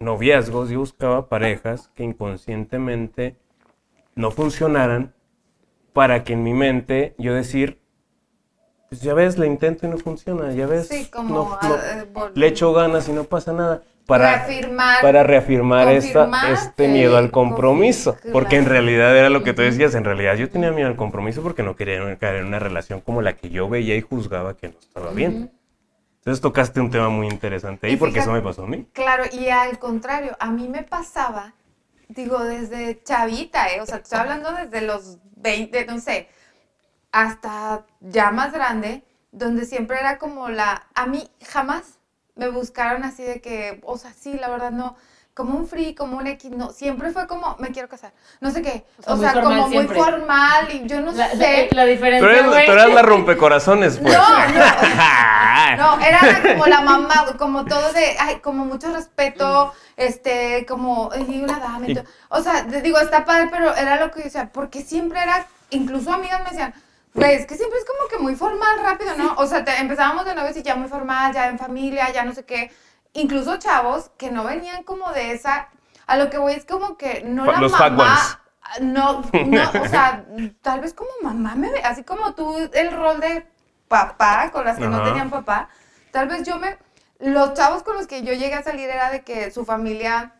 [0.00, 3.36] noviazgos, yo buscaba parejas que inconscientemente
[4.14, 5.14] no funcionaran
[5.92, 7.80] para que en mi mente yo decir,
[8.88, 11.78] pues ya ves, le intento y no funciona, ya ves, Sí, como, no- no- ah,
[11.94, 13.82] eh, le echo ganas y no pasa nada.
[14.08, 15.02] Para, reafirmar?
[15.02, 18.16] para reafirmar esta, este miedo al compromiso.
[18.32, 21.42] Porque en realidad era lo que tú decías, en realidad yo tenía miedo al compromiso
[21.42, 24.68] porque no quería caer en una relación como la que yo veía y juzgaba que
[24.68, 25.52] no estaba bien.
[26.20, 28.88] Entonces tocaste un tema muy interesante ahí Y porque eso me pasó a mí.
[28.94, 31.52] Claro, y al contrario, a mí me pasaba,
[32.08, 33.82] digo, desde chavita, ¿eh?
[33.82, 36.30] O sea, te estoy hablando desde los 20, no sé,
[37.12, 39.02] hasta ya más grande,
[39.32, 40.86] donde siempre era como la...
[40.94, 41.97] A mí jamás
[42.38, 44.96] me buscaron así de que, o sea, sí, la verdad no,
[45.34, 48.60] como un free, como un X, no, siempre fue como, me quiero casar, no sé
[48.62, 49.96] qué, O sea, o sea, como siempre.
[49.96, 51.68] muy formal y yo no La, sé.
[51.72, 52.66] la Tú diferencia, eres, güey.
[52.66, 54.16] tú eras la rompecorazones, pues.
[54.16, 54.22] No,
[55.76, 61.10] No, era la- como la mamá, como todo de, ay, como mucho respeto, este, como,
[61.28, 62.04] y una dama, y todo.
[62.30, 66.12] o sea, digo, está padre, pero era lo que yo decía, porque siempre era, incluso
[66.12, 66.74] amigas me decían,
[67.18, 69.34] güey, es que siempre es como que muy formal, rápido, ¿no?
[69.36, 72.32] O sea, te- empezábamos de novios y ya muy formal, ya en familia, ya no
[72.34, 72.70] sé qué,
[73.12, 75.68] incluso chavos que no venían como de esa,
[76.06, 78.40] a lo que voy es como que no la los mamá,
[78.80, 80.24] no, no, o sea,
[80.62, 83.46] tal vez como mamá me ve, así como tú el rol de
[83.88, 85.68] papá con las que no tenían papá,
[86.12, 86.78] tal vez yo me,
[87.18, 90.34] los chavos con los que yo llegué a salir era de que su familia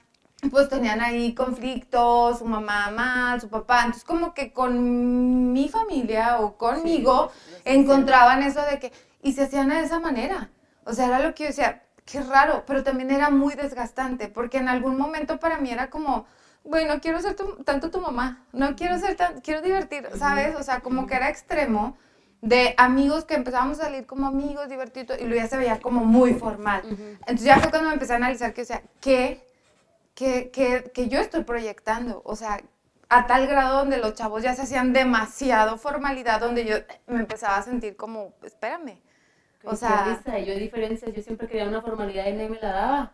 [0.51, 6.39] pues tenían ahí conflictos, su mamá mal, su papá, entonces como que con mi familia
[6.41, 7.31] o conmigo
[7.65, 10.51] encontraban eso de que, y se hacían de esa manera,
[10.85, 14.59] o sea, era lo que yo decía, qué raro, pero también era muy desgastante, porque
[14.59, 16.25] en algún momento para mí era como,
[16.65, 20.55] bueno, no quiero ser tu- tanto tu mamá, no quiero ser tan, quiero divertir, ¿sabes?
[20.57, 21.97] O sea, como que era extremo
[22.41, 26.05] de amigos que empezábamos a salir como amigos, divertidos, y luego ya se veía como
[26.05, 26.83] muy formal.
[27.23, 29.45] Entonces ya fue cuando me empecé a analizar que, o sea, ¿qué,
[30.19, 32.23] qué, qué- qué yo estoy proyectando?
[32.25, 32.61] O sea,
[33.09, 36.75] a tal grado donde los chavos ya se hacían demasiado formalidad, donde yo
[37.07, 38.99] me empezaba a sentir como, espérame.
[39.65, 43.13] O sea, risa, yo diferencias, yo siempre quería una formalidad y nadie me la daba.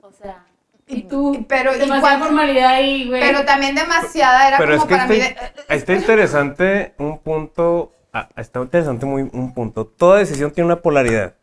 [0.00, 0.44] O sea,
[0.88, 3.20] y tú, pero- y demasiada formalidad ahí, güey.
[3.20, 5.20] pero también demasiada era Pero es como que para está, mí
[5.68, 9.86] de, está interesante un punto, ah, está interesante muy un punto.
[9.86, 11.34] Toda decisión tiene una polaridad.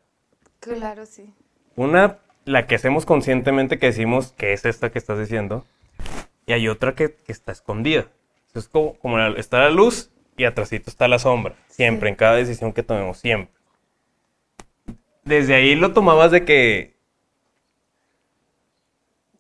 [0.60, 1.34] Claro, sí.
[1.78, 5.65] Una, la que hacemos conscientemente que decimos que es esta que estás diciendo,
[6.45, 8.07] y hay otra que, que está escondida.
[8.55, 11.55] Es como, como la- está la luz y atrásito está la sombra.
[11.69, 13.53] Siempre, en cada decisión que tomemos, siempre.
[15.23, 16.97] Desde ahí lo tomabas de que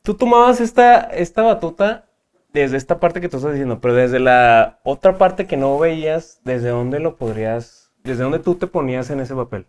[0.03, 2.05] tú tomabas esta, esta batuta
[2.53, 6.41] desde esta parte que tú estás diciendo, pero desde la otra parte que no veías,
[6.43, 9.67] ¿desde dónde lo podrías, desde dónde tú te ponías en ese papel?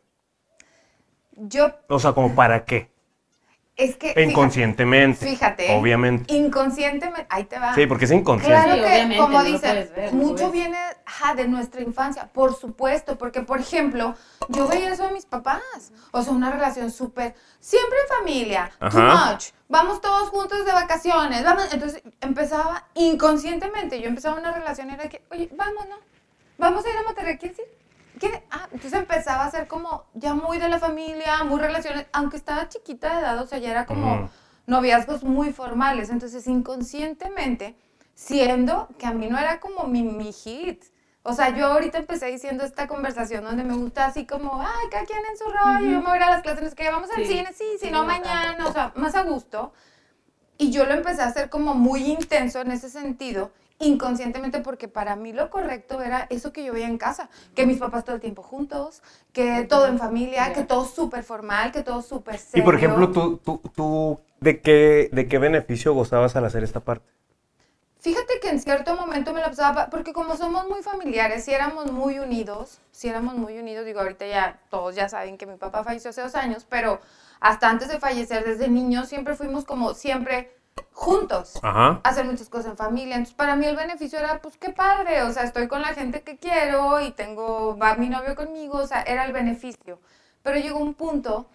[1.36, 2.89] Yo, O sea, como para qué?
[3.76, 4.08] Es que...
[4.08, 5.26] fíjate- Inconscientemente.
[5.26, 5.74] Fíjate.
[5.74, 6.32] Obviamente.
[6.34, 7.74] Inconscientemente, ahí te va.
[7.74, 8.62] Sí, porque es inconsciente.
[8.62, 10.52] Claro Sí, que, como ver, no mucho ves.
[10.52, 14.14] viene ajá, de nuestra infancia, por supuesto, porque, por ejemplo,
[14.48, 18.86] yo veía eso de mis papás, o sea, una relación súper, siempre en familia, too
[18.86, 19.32] Ajá.
[19.32, 24.94] much, vamos todos juntos de vacaciones, vamos, entonces empezaba inconscientemente, yo empezaba una relación y
[24.94, 25.96] era que, oye, vamos, ¿no?
[26.58, 27.79] Vamos a ir a Monterrey, ¿quieres ir?
[28.20, 28.44] ¿Quiere?
[28.50, 32.68] Ah, entonces empezaba a ser como ya muy de la familia, muy relaciones, aunque estaba
[32.68, 34.30] chiquita de edad, o sea, ya era como
[34.66, 36.10] noviazgos muy formales.
[36.10, 37.76] Entonces, inconscientemente,
[38.14, 40.84] siendo que a mí no era como mi, mi hit.
[41.22, 45.04] O sea, yo ahorita empecé diciendo esta conversación donde me gusta así como, ay, cada
[45.04, 47.24] quien en su rollo, yo me voy a ir a las clases, qué, vamos al
[47.24, 49.72] Sí, cine, sí, si sí, no mañana, o sea, más a gusto.
[50.58, 53.50] Y yo lo empecé a hacer como muy intenso en ese sentido,
[53.80, 57.78] inconscientemente, porque para mí lo correcto era eso que yo veía en casa, que mis
[57.78, 59.02] papás todo el tiempo juntos,
[59.32, 62.64] que todo en familia, que todo súper formal, que todo súper Y serio.
[62.66, 67.06] por ejemplo, tú, tú, tú ¿de, qué, ¿de qué beneficio gozabas al hacer esta parte?
[68.00, 71.52] Fíjate que en cierto momento me la pasaba, pa- porque como somos muy familiares, si
[71.52, 75.56] éramos muy unidos, si éramos muy unidos, digo, ahorita ya todos ya saben que mi
[75.56, 77.00] papá falleció hace dos años, pero
[77.40, 80.50] hasta antes de fallecer, desde niños, siempre fuimos como siempre
[80.92, 81.58] juntos.
[81.62, 82.00] Ajá.
[82.04, 83.16] hacer muchas cosas en familia.
[83.16, 86.22] Entonces, para mí el beneficio era, pues, qué padre, o sea, estoy con la gente
[86.22, 89.98] que quiero y tengo, va mi novio conmigo, o sea, era el beneficio.
[90.42, 91.48] Pero llegó un punto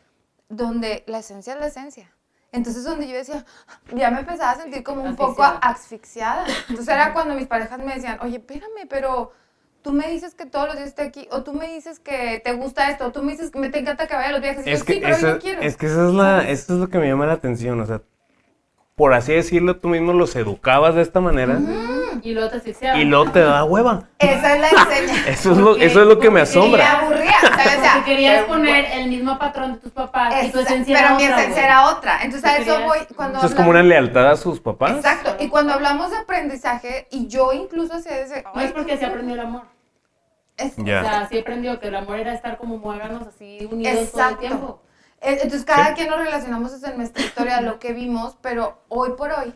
[0.50, 2.12] donde la esencia es la esencia.
[2.52, 3.46] Entonces, donde yo decía,
[3.94, 6.46] ya me empezaba a sentir como un poco Asfixiada.
[6.70, 9.32] Entonces, era cuando mis parejas me decían, oye, espérame, pero
[9.82, 12.54] tú me dices que todos los días esté aquí, o tú me dices que te
[12.54, 14.66] gusta esto, o tú me dices que me te encanta que vaya a los viajes.
[14.66, 15.62] Es yo, que, sí, pero no quiero.
[15.62, 17.80] es que eso es, la, eso es lo que me llama la atención.
[17.80, 18.02] O sea,
[18.96, 21.60] por así decirlo, tú mismo los educabas de esta manera
[22.24, 22.98] Y luego te asfixiaba.
[22.98, 24.04] y luego te da hueva.
[24.20, 25.30] Esa es la enseñanza.
[25.30, 27.00] Eso es lo, eso es lo que me porque Y me asombra.
[27.00, 27.78] aburría, ¿sabes?
[27.78, 30.60] O sea, Porque querías pero- poner el mismo patrón de tus papás y tu Exacto,
[30.62, 32.24] esencia pero era mi esencia era otra.
[32.24, 34.92] Entonces a eso querías- voy cuando Eso es como una lealtad a sus papás.
[34.96, 35.36] Exacto.
[35.44, 38.46] Y cuando hablamos de aprendizaje, y yo incluso hacía ese...
[38.56, 39.64] No es porque se aprendió el amor.
[40.56, 41.02] Es- Ya.
[41.02, 44.08] O sea, sí aprendió que el amor era estar como muéganos así unidos todo el
[44.08, 44.38] Exacto.
[44.40, 44.82] tiempo.
[45.26, 45.94] Eh, Entonces cada Sí.
[45.96, 49.54] quien nos relacionamos es en nuestra historia, lo que vimos, pero hoy por hoy,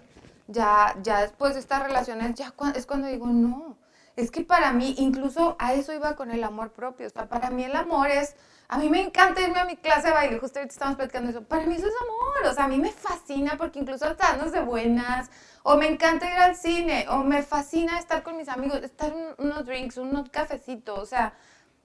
[0.48, 3.78] ya, ya después de estas relaciones, ya cua- es cuando digo, no,
[4.16, 7.52] es que para mí, incluso a eso iba con el amor propio, o sea, para
[7.52, 8.36] mí el amor es,
[8.68, 11.44] a mí me encanta irme a mi clase de baile, justo ahorita estamos platicando eso,
[11.44, 14.62] para mí eso es amor, o sea, a mí me fascina porque incluso hasta de
[14.62, 15.30] buenas,
[15.62, 19.66] o me encanta ir al cine, o me fascina estar con mis amigos, estar unos
[19.68, 21.34] drinks, unos cafecitos, o sea,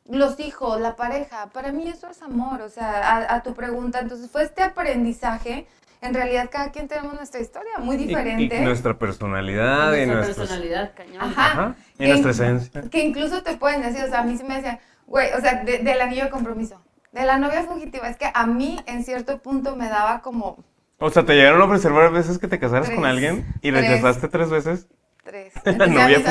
[0.09, 4.01] los hijos, la pareja, para mí eso es amor, o sea, a, a tu pregunta,
[4.01, 5.67] entonces fue este aprendizaje,
[6.03, 8.61] en realidad cada quien tenemos nuestra historia muy Y- y, diferente.
[8.61, 11.23] nuestra personalidad y Nuestra personalidad, cañón.
[11.23, 11.47] Ajá.
[11.53, 11.75] Ajá.
[11.95, 12.83] Y Que nuestra in- esencia.
[12.91, 15.65] Que incluso te pueden decir, o sea, a mí sí me decían, güey, o sea,
[15.65, 16.83] de- del anillo de compromiso,
[17.13, 20.63] de la novia fugitiva, es que a mí en cierto punto me daba como
[20.99, 22.97] O sea, te llegaron a ofrecer varias veces que te casaras Tres.
[22.99, 23.89] con alguien y Tres.
[23.89, 24.87] rechazaste tres veces.
[25.25, 25.53] Tres.
[25.65, 26.23] La novia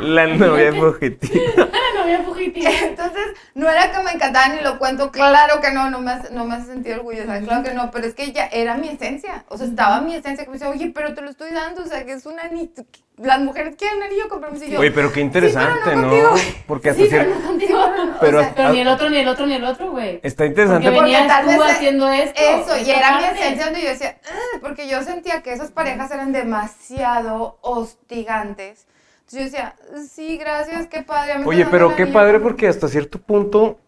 [0.00, 1.40] La novia fugitiva.
[1.56, 2.70] La novia fugitiva.
[2.82, 3.22] Entonces,
[3.54, 6.44] no era que me encantaba ni lo cuento, claro que no, no me hace, no
[6.44, 9.56] me hace sentir orgullosa, claro que no, pero es que ya era mi esencia, o
[9.56, 12.04] sea, estaba mi esencia que me decía, oye, pero te lo estoy dando, o sea,
[12.04, 12.84] que es un anillo,
[13.18, 16.30] las mujeres quieren anillo compromiso y yo, Oye, pero qué interesante, pero no ¿no?
[16.66, 17.78] Porque hasta Sí, cier- pero no contigo.
[18.20, 20.20] Pero- o sea, Pero ni el otro, ni el otro, ni el otro, güey.
[20.22, 20.84] está interesante.
[20.86, 22.40] Porque Porque venías tú haciendo esto.
[22.42, 26.10] Eso, y era mi esencia donde yo decía, "Ah", porque yo sentía que esas parejas
[26.10, 28.86] eran demasiado hostigantes.
[29.20, 29.76] Entonces yo decía,
[30.10, 31.32] sí, gracias, qué padre.
[31.32, 32.42] a mí me Oye, pero qué anillo padre compromiso".
[32.48, 33.78] porque hasta cierto punto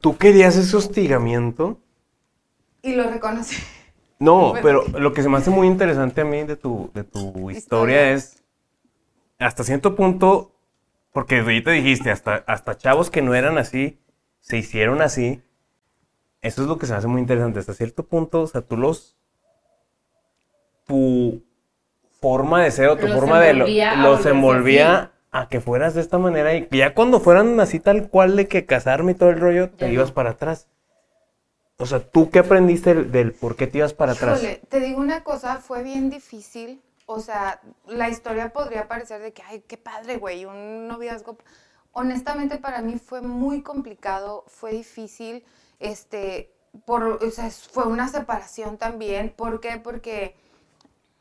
[0.00, 1.80] ¿Tú querías ese hostigamiento?
[2.82, 3.56] Y lo reconocí.
[4.18, 4.62] No, Bueno.
[4.62, 7.52] pero lo que se me hace muy interesante a mí de tu, de tu historia,
[7.52, 8.10] Historia.
[8.12, 8.42] es,
[9.38, 10.52] hasta cierto punto,
[11.12, 13.98] porque ahorita dijiste, hasta, hasta chavos que no eran así,
[14.40, 15.42] se hicieron así.
[16.40, 17.58] Eso es lo que se me hace muy interesante.
[17.60, 19.16] Hasta cierto punto, o sea, tú los...
[20.86, 21.42] Tu
[22.20, 23.54] forma de ser o tu Los forma de...
[23.54, 27.78] lo- a los envolvía a que fueras de esta manera y ya cuando fueran así
[27.80, 29.94] tal cual de que casarme y todo el rollo, te Ya no.
[29.94, 30.68] ibas para atrás.
[31.80, 34.42] O sea, ¿tú qué aprendiste del, por qué te ibas para atrás?
[34.42, 36.82] Híjole, te digo una cosa, fue bien difícil.
[37.06, 41.38] O sea, la historia podría parecer de que, ay, qué padre, güey, un noviazgo.
[41.92, 45.44] Honestamente, para mí fue muy complicado, fue difícil.
[45.78, 46.52] Este,
[46.84, 49.32] por, o sea, fue una separación también.
[49.36, 49.78] ¿Por qué?
[49.78, 50.34] Porque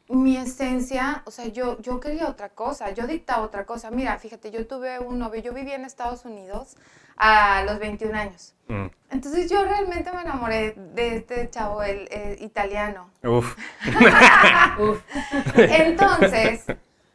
[0.09, 3.91] mi esencia, o sea, yo, yo quería otra cosa, yo dictaba otra cosa.
[3.91, 6.77] Mira, fíjate, yo tuve un novio, yo vivía en Estados Unidos
[7.17, 8.53] a los 21 años.
[8.67, 8.87] Mm.
[9.09, 13.09] Entonces yo realmente me enamoré de este chavo, el, el italiano.
[13.23, 13.55] Uf.
[14.79, 15.01] Uf.
[15.55, 16.65] Entonces,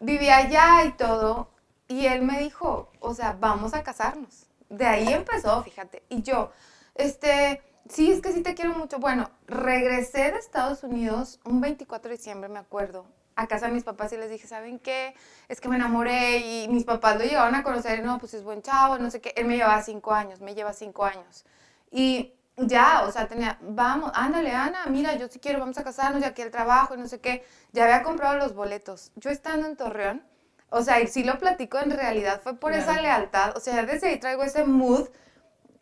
[0.00, 1.50] vivía allá y todo,
[1.88, 4.46] y él me dijo, o sea, vamos a casarnos.
[4.68, 6.03] De ahí empezó, fíjate.
[6.09, 6.50] Y yo,
[6.94, 8.98] este, sí, es que sí te quiero mucho.
[8.98, 13.05] Bueno, regresé de Estados Unidos un 24 de diciembre, me acuerdo,
[13.43, 15.14] a casa de mis papás y les dije, ¿saben qué?
[15.49, 18.43] Es que me enamoré y mis papás lo llegaron a conocer, y no, pues es
[18.45, 19.32] buen chavo, no sé qué.
[19.36, 21.45] Él me llevaba cinco años, me lleva cinco años.
[21.90, 26.20] Y ya, o sea, tenía, vamos, ándale, Ana, mira, yo sí quiero, vamos a casarnos,
[26.22, 27.45] ya que el trabajo y no sé qué.
[27.72, 29.11] Ya había comprado los boletos.
[29.16, 30.22] Yo estando en Torreón,
[30.70, 33.03] o sea, y sí lo platico en realidad, fue por esa Claro.
[33.03, 35.09] lealtad, o sea, desde ahí traigo ese mood,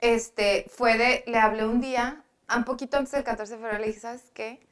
[0.00, 2.24] este, fue de, le hablé un día,
[2.56, 4.66] un poquito antes del 14 de febrero, le dije, ¿sabes qué?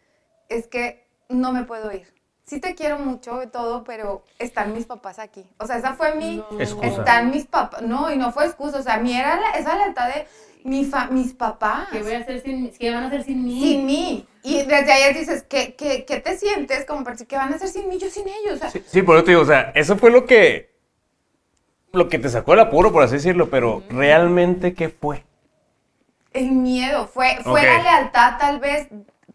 [0.49, 2.13] Es que no me puedo ir.
[2.49, 5.45] Sí te quiero mucho y todo, pero están mis papás aquí.
[5.59, 6.61] O sea, esa fue mi, No.
[6.61, 6.89] Excusa.
[6.89, 9.77] están mis papás, no, y no fue excusa, o sea, a mí era la- esa
[9.77, 10.27] lealtad de
[10.65, 13.61] mi fa- mis papás ¿Qué voy a hacer sin ¿Qué van a hacer sin mí?
[13.61, 14.27] sin mí.
[14.43, 16.87] Y desde ayer dices, ¿qué, qué, qué te sientes?
[16.87, 17.99] Como para decir, ¿qué van a hacer sin mí?
[17.99, 18.55] Yo sin ellos.
[18.55, 20.71] O sea, Sí, sí, por eso te digo, o sea, eso fue lo que
[21.93, 25.25] lo que te sacó el apuro, por así decirlo, pero realmente qué fue.
[26.33, 28.89] el miedo, fue, fue la lealtad tal vez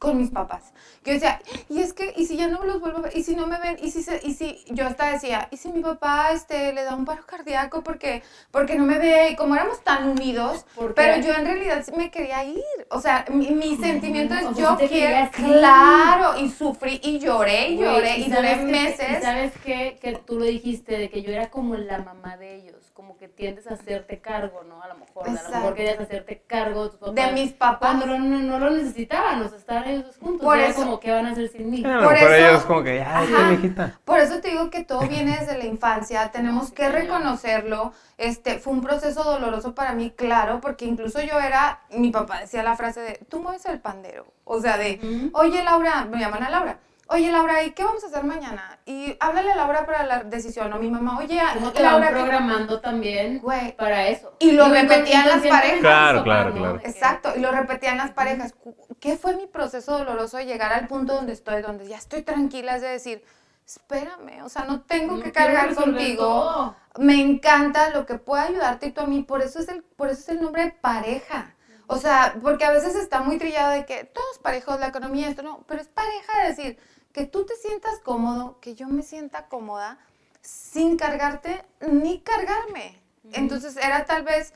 [0.03, 0.73] con mis papás.
[1.05, 1.39] Yo decía,
[1.69, 3.57] y es que, y si ya no los vuelvo a ver, y si no me
[3.57, 6.83] ven, y si, se- y si, yo hasta decía, y si mi papá este, le
[6.83, 11.17] da un paro cardíaco porque, porque no me ve, y como éramos tan unidos, pero
[11.25, 12.61] yo en realidad sí me quería ir.
[12.89, 17.69] O sea, mi, mi sentimiento es, o sea, yo quiero, claro, y sufrí, y lloré,
[17.69, 19.07] y lloré, y duré sabes que- meses.
[19.19, 19.97] y sabes qué?
[20.01, 23.27] que tú lo dijiste, de que yo era como la mamá de ellos, como que
[23.27, 24.81] tiendes a hacerte cargo, ¿no?
[24.83, 27.15] A lo mejor, a lo mejor querías hacerte cargo de tus papás.
[27.15, 27.79] de mis papás.
[27.79, 30.41] Cuando no, no, no lo necesitaban, o sea, estaban ellos dos juntos.
[30.45, 31.83] Por eso- como, ¿qué van a hacer sin mí?
[31.83, 33.53] A lo Por eso- ellos como que, Ajá.
[33.53, 33.99] hijita.
[34.05, 37.93] Por eso te digo que todo viene desde la infancia, tenemos que reconocerlo.
[38.17, 42.61] Este, fue un proceso doloroso para mí, claro, porque incluso yo era, mi papá decía
[42.63, 44.27] la frase de, tú mueves el pandero.
[44.45, 46.77] O sea, de, oye Laura, me llaman a Laura,
[47.07, 48.79] oye Laura, ¿y qué vamos a hacer mañana?
[48.85, 52.07] Y háblale a Laura para la decisión, o mi mamá, oye, Como te van Laura,
[52.09, 53.75] ¿qué-?" programando también Güey.
[53.75, 54.35] para eso.
[54.39, 55.79] Y lo repetían las parejas.
[55.79, 56.79] Claro, claro, claro.
[56.83, 58.55] Exacto, y lo repetían las parejas.
[58.99, 62.75] ¿Qué fue mi proceso doloroso de llegar al punto donde estoy, donde ya estoy tranquila?
[62.77, 63.23] Es de decir,
[63.65, 66.23] espérame, o sea, no tengo No que cargar contigo.
[66.23, 66.75] todo.
[66.99, 70.09] Me encanta lo que pueda ayudarte y tú a mí, por eso es el, por
[70.09, 71.55] eso es el nombre de pareja.
[71.87, 75.43] O sea, porque a veces está muy trillado de que todos parejos, la economía, esto
[75.43, 76.79] no, pero es pareja de decir
[77.13, 79.99] que tú te sientas cómodo, que yo me sienta cómoda,
[80.41, 82.99] sin cargarte ni cargarme.
[83.31, 84.53] Entonces era tal vez,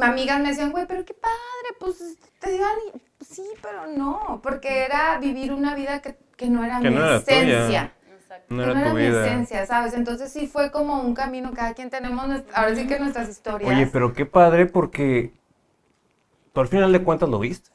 [0.00, 1.36] amigas me decían, güey, pero qué padre,
[1.78, 2.72] pues te digan,
[3.20, 7.04] sí, pero no, porque era vivir una vida que, que no era Que mi no
[7.04, 7.92] era esencia.
[8.10, 8.54] Exacto.
[8.54, 9.26] No que era no tu mi vida.
[9.26, 9.94] esencia, ¿sabes?
[9.94, 13.72] Entonces sí fue como un camino, cada quien tenemos, nuestra- ahora sí que nuestras historias.
[13.74, 15.32] Oye, pero qué padre porque
[16.52, 17.70] tú al final de cuentas lo viste.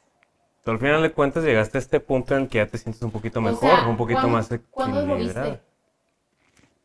[0.67, 3.01] Tú al final de cuentas llegaste a este punto en el que ya te sientes
[3.01, 5.49] un poquito O mejor, sea, un poquito ¿cuándo- más ¿Cuándo lo equilibrada.
[5.51, 5.63] viste?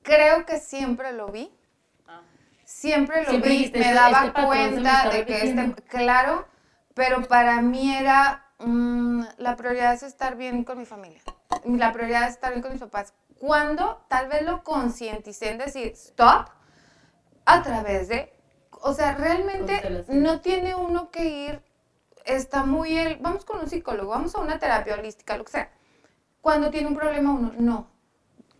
[0.03, 1.51] Creo que siempre lo vi,
[2.07, 2.21] Ah.
[2.65, 6.47] siempre lo Siempre vi, dijiste, me este- daba este cuenta está de que este, claro,
[6.95, 11.21] pero para mí era, mm, la prioridad es estar bien con mi familia,
[11.65, 13.13] la prioridad es estar bien con mis papás.
[13.41, 16.51] Cuando tal vez lo concienticé en decir, stop,
[17.47, 18.33] a través de,
[18.81, 21.63] o sea, realmente no tiene uno que ir,
[22.25, 25.73] está muy el, vamos con un psicólogo, vamos a una terapia holística, lo que sea.
[26.41, 27.89] Cuando tiene un problema uno, no.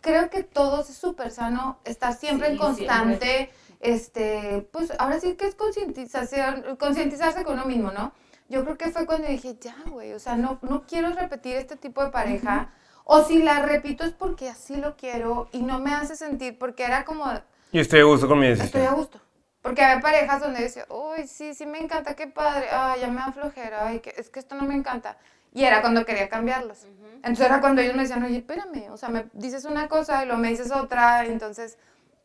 [0.01, 3.49] Creo que todos es súper sano estar siempre Sí, en constante,
[3.79, 8.13] este, pues ahora sí que es concientización, concientizarse con uno mismo, ¿no?
[8.49, 11.75] Yo creo que fue cuando dije, ya, güey, o sea, no, no quiero repetir este
[11.75, 12.71] tipo de pareja.
[13.05, 16.83] O si la repito es porque así lo quiero y no me hace sentir, porque
[16.83, 17.25] era como,
[17.71, 19.19] Yo estoy a gusto con mi estoy a gusto.
[19.63, 23.21] Porque había parejas donde decía, uy, sí, sí me encanta, qué padre, ay, ya me
[23.21, 25.17] da flojera, ay, que, es que esto no me encanta.
[25.53, 26.85] Y era cuando quería cambiarlos.
[27.15, 30.25] Entonces era cuando ellos me decían, oye, espérame, o sea, me dices una cosa y
[30.25, 31.25] luego me dices otra.
[31.25, 31.77] Entonces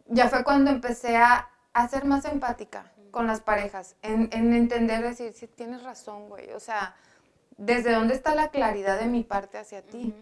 [0.09, 5.03] ya fue cuando empecé a, a ser más empática con las parejas, en, en entender,
[5.03, 6.95] decir, sí, tienes razón, güey, o sea,
[7.57, 10.15] ¿desde dónde está la claridad de mi parte hacia ti?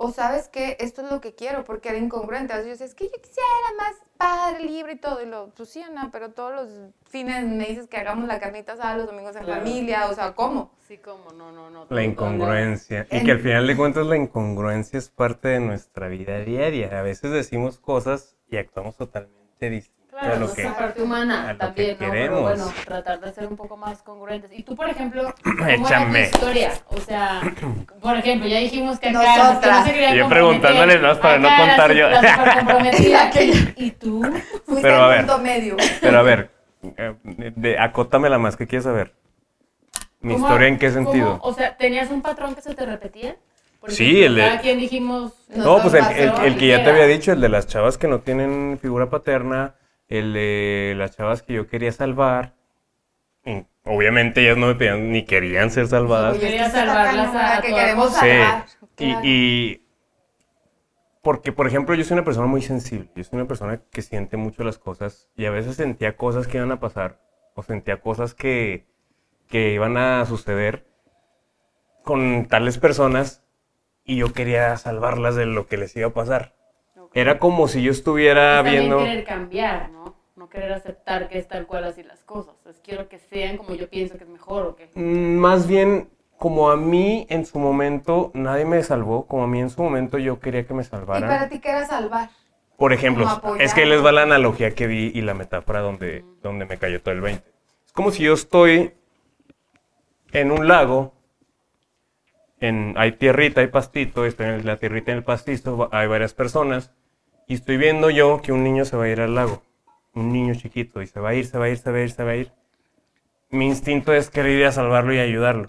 [0.00, 2.52] O sabes que esto es lo que quiero, porque era incongruente.
[2.52, 5.20] A veces yo decía, es que yo quisiera más padre, libre y todo.
[5.20, 6.68] Y lo, pues sí, Ana, pero todos los
[7.10, 9.60] fines me dices que hagamos la carnita asada los domingos en Claro.
[9.62, 10.06] familia.
[10.08, 10.70] O sea, ¿cómo?
[10.86, 11.86] Sí, como, no, no, no.
[11.90, 13.08] La incongruencia.
[13.10, 16.96] Y En- que al final de cuentas la incongruencia es parte de nuestra vida diaria.
[16.96, 20.62] A veces decimos cosas y actuamos totalmente distinto Claro, a lo que...
[20.62, 22.10] esa parte a humana lo también, que ¿no?
[22.12, 22.38] queremos.
[22.52, 24.50] Pero bueno, tratar de ser un poco más congruentes.
[24.52, 26.22] Y tú, por ejemplo, ¿cómo era tu Échame.
[26.24, 26.72] historia?
[26.86, 27.40] O sea,
[28.02, 29.18] por ejemplo, ya dijimos que acá
[29.52, 29.84] Nosotras.
[29.88, 32.08] que no se Yo preguntándoles más para no contar yo.
[33.76, 34.22] ¿Y tú?
[34.66, 35.18] Fuiste Pero, a ver.
[35.26, 35.76] punto medio.
[36.00, 36.50] Pero a ver,
[36.96, 37.14] eh,
[37.56, 39.12] de, acótamela más, ¿qué quieres saber?
[40.20, 41.38] ¿Mi ¿Cómo- historia en qué cómo- sentido?
[41.42, 43.36] o sea, ¿tenías un patrón que se te repetía?
[43.80, 45.32] Por Sí, ejemplo, el de- Cada quien dijimos...
[45.54, 48.08] No, pues el, el- el que ya te había dicho, el de las chavas que
[48.08, 49.74] no tienen figura paterna,
[50.08, 52.54] el de las chavas que yo quería salvar.
[53.44, 56.34] y obviamente ellas no me pedían ni querían ser salvadas.
[56.34, 58.20] Que Quería salvarlas a la que queremos costa.
[58.20, 58.28] Sí.
[58.30, 59.24] salvar.
[59.24, 59.84] Y, y-
[61.22, 63.10] porque, por ejemplo, yo soy una persona muy sensible.
[63.14, 66.56] Yo soy una persona que siente mucho las cosas y a veces sentía cosas que
[66.58, 67.20] iban a pasar
[67.54, 68.86] o sentía cosas que,
[69.48, 70.86] que iban a suceder
[72.04, 73.42] con tales personas
[74.04, 76.54] y yo quería salvarlas de lo que les iba a pasar.
[77.14, 78.98] Era como si yo estuviera Es también viendo...
[78.98, 80.14] querer cambiar, ¿no?
[80.36, 82.54] No querer aceptar que es tal cual así las cosas.
[82.66, 84.88] Es quiero que sean como yo pienso que es mejor o qué.
[84.94, 89.60] Mm, Más bien, como a mí en su momento nadie me salvó, como a mí
[89.60, 91.28] en su momento yo quería que me ¿Y salvaran.
[91.28, 92.30] para ti qué era salvar?
[92.76, 93.26] Por ejemplo,
[93.58, 97.02] es que les va la analogía que vi y la metáfora donde, donde me cayó
[97.02, 97.42] todo el 20.
[97.84, 98.92] Es como si yo estoy
[100.30, 101.12] en un lago,
[102.60, 106.92] en, hay tierrita, hay pastito, estoy en la tierrita en el pastizo, hay varias personas,
[107.48, 109.62] y estoy viendo yo que un niño se va a ir al lago,
[110.14, 112.02] un niño chiquito, y se va a ir, se va a ir, se va a
[112.02, 112.52] ir, se va a ir.
[113.48, 115.68] Mi instinto es querer ir a salvarlo y ayudarlo.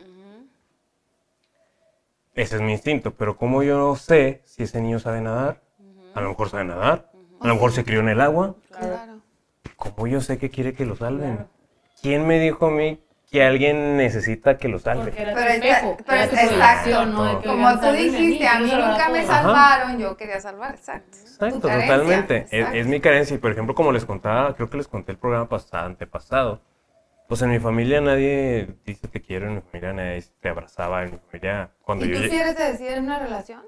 [2.35, 5.61] Ese es mi instinto, pero ¿cómo yo sé si ese niño sabe nadar?
[6.13, 8.55] A lo mejor sabe nadar, a lo mejor se crió en el agua.
[8.77, 9.21] Claro.
[9.77, 11.47] ¿Cómo yo sé que quiere que lo salven?
[12.01, 12.99] ¿Quién me dijo a mí
[13.31, 15.11] que alguien necesita que lo salve?
[15.15, 17.23] Pero está- pero está- proyección, ¿no?
[17.25, 19.27] De que, Como tú dijiste, a mí nunca me Ajá.
[19.43, 21.17] salvaron, yo quería salvar, exacto.
[21.17, 22.37] Exacto, carencia, totalmente.
[22.37, 22.77] Es, exacto.
[22.77, 23.35] es mi carencia.
[23.35, 26.61] Y por ejemplo, como les contaba, creo que les conté el programa pasado, antepasado.
[27.27, 31.11] Pues en mi familia nadie dice te quiero, en mi familia nadie te abrazaba, en
[31.11, 33.61] mi familia cuando ¿Y yo tú llegué, sí eres de decir en una relación?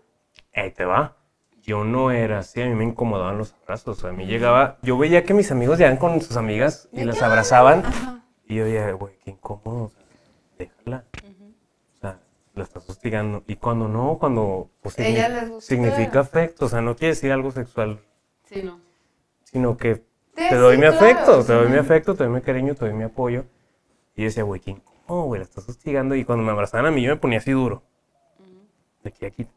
[0.55, 1.15] ahí te va.
[1.61, 4.03] Yo no era así, a mí me incomodaban los abrazos.
[4.03, 7.85] A mí llegaba, yo veía que mis amigos llegaban con sus amigas y las abrazaban.
[7.85, 8.20] Ajá.
[8.51, 10.03] Y yo decía, güey, qué incómodo, o sea,
[10.57, 11.05] déjala.
[11.95, 12.19] O sea,
[12.53, 13.43] la estás hostigando.
[13.47, 15.67] Y cuando no, cuando pues, Ellas signi- les gusta.
[15.73, 18.01] significa afecto, o sea, no quiere decir algo sexual,
[18.43, 18.81] Sí, no.
[19.43, 20.03] sino que
[20.35, 22.83] te doy sí, mi claro, afecto, te doy mi afecto, te doy mi cariño, te
[22.85, 23.45] doy mi apoyo.
[24.17, 26.15] Y yo decía, güey, qué incómodo, güey, la estás hostigando.
[26.15, 27.83] Y cuando me abrazaban a mí, yo me ponía así duro.
[29.01, 29.47] De aquí a aquí.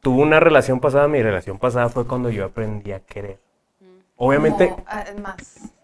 [0.00, 3.38] Tuve una relación pasada, mi relación pasada fue cuando yo aprendí a querer.
[4.16, 5.74] Obviamente, Como, ah, más.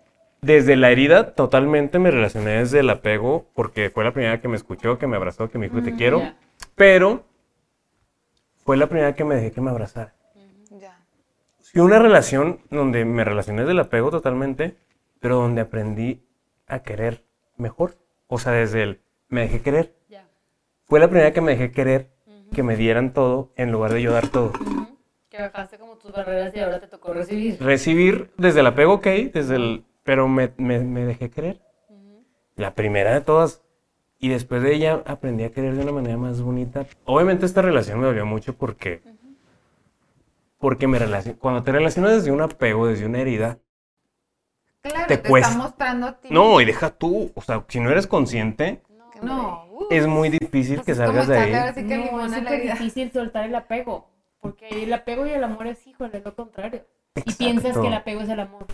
[0.45, 4.57] Desde la herida, totalmente me relacioné desde el apego, porque fue la primera que me
[4.57, 6.37] escuchó, que me abrazó, que me dijo te quiero, ya.
[6.75, 7.25] pero
[8.65, 10.15] fue la primera que me dejé que me abrazara.
[10.71, 11.01] Ya.
[11.61, 14.77] Fue una relación donde me relacioné desde el apego totalmente,
[15.19, 16.27] pero donde aprendí
[16.67, 17.25] a querer
[17.57, 17.97] mejor.
[18.27, 19.95] O sea, desde el me dejé querer.
[20.09, 20.29] Ya.
[20.85, 22.11] Fue la primera que me dejé querer,
[22.53, 24.53] que me dieran todo en lugar de yo dar todo.
[25.31, 27.57] Que bajaste como tus barreras y ahora te tocó recibir.
[27.61, 31.61] recibir desde el apego, ok, desde el, pero me, me- me dejé querer.
[32.57, 33.63] La primera de todas.
[34.21, 36.87] Y después de ella aprendí a querer de una manera más bonita.
[37.05, 39.03] Obviamente esta relación me dolió mucho porque,
[40.59, 43.59] porque me relaciono, cuando te relacionas desde un apego, desde una herida,
[44.83, 45.49] Claro, Te te, cuesta.
[45.49, 46.29] está mostrando a ti.
[46.31, 48.83] no, y deja tú, o sea, si no eres consciente,
[49.23, 49.65] No.
[49.71, 51.51] uh, es muy difícil pues que salgas de ahí.
[51.75, 54.07] que No, es súper difícil soltar el apego.
[54.41, 56.83] Porque el apego y el amor es, híjole, lo contrario.
[57.25, 58.67] Y piensas que el apego es el amor.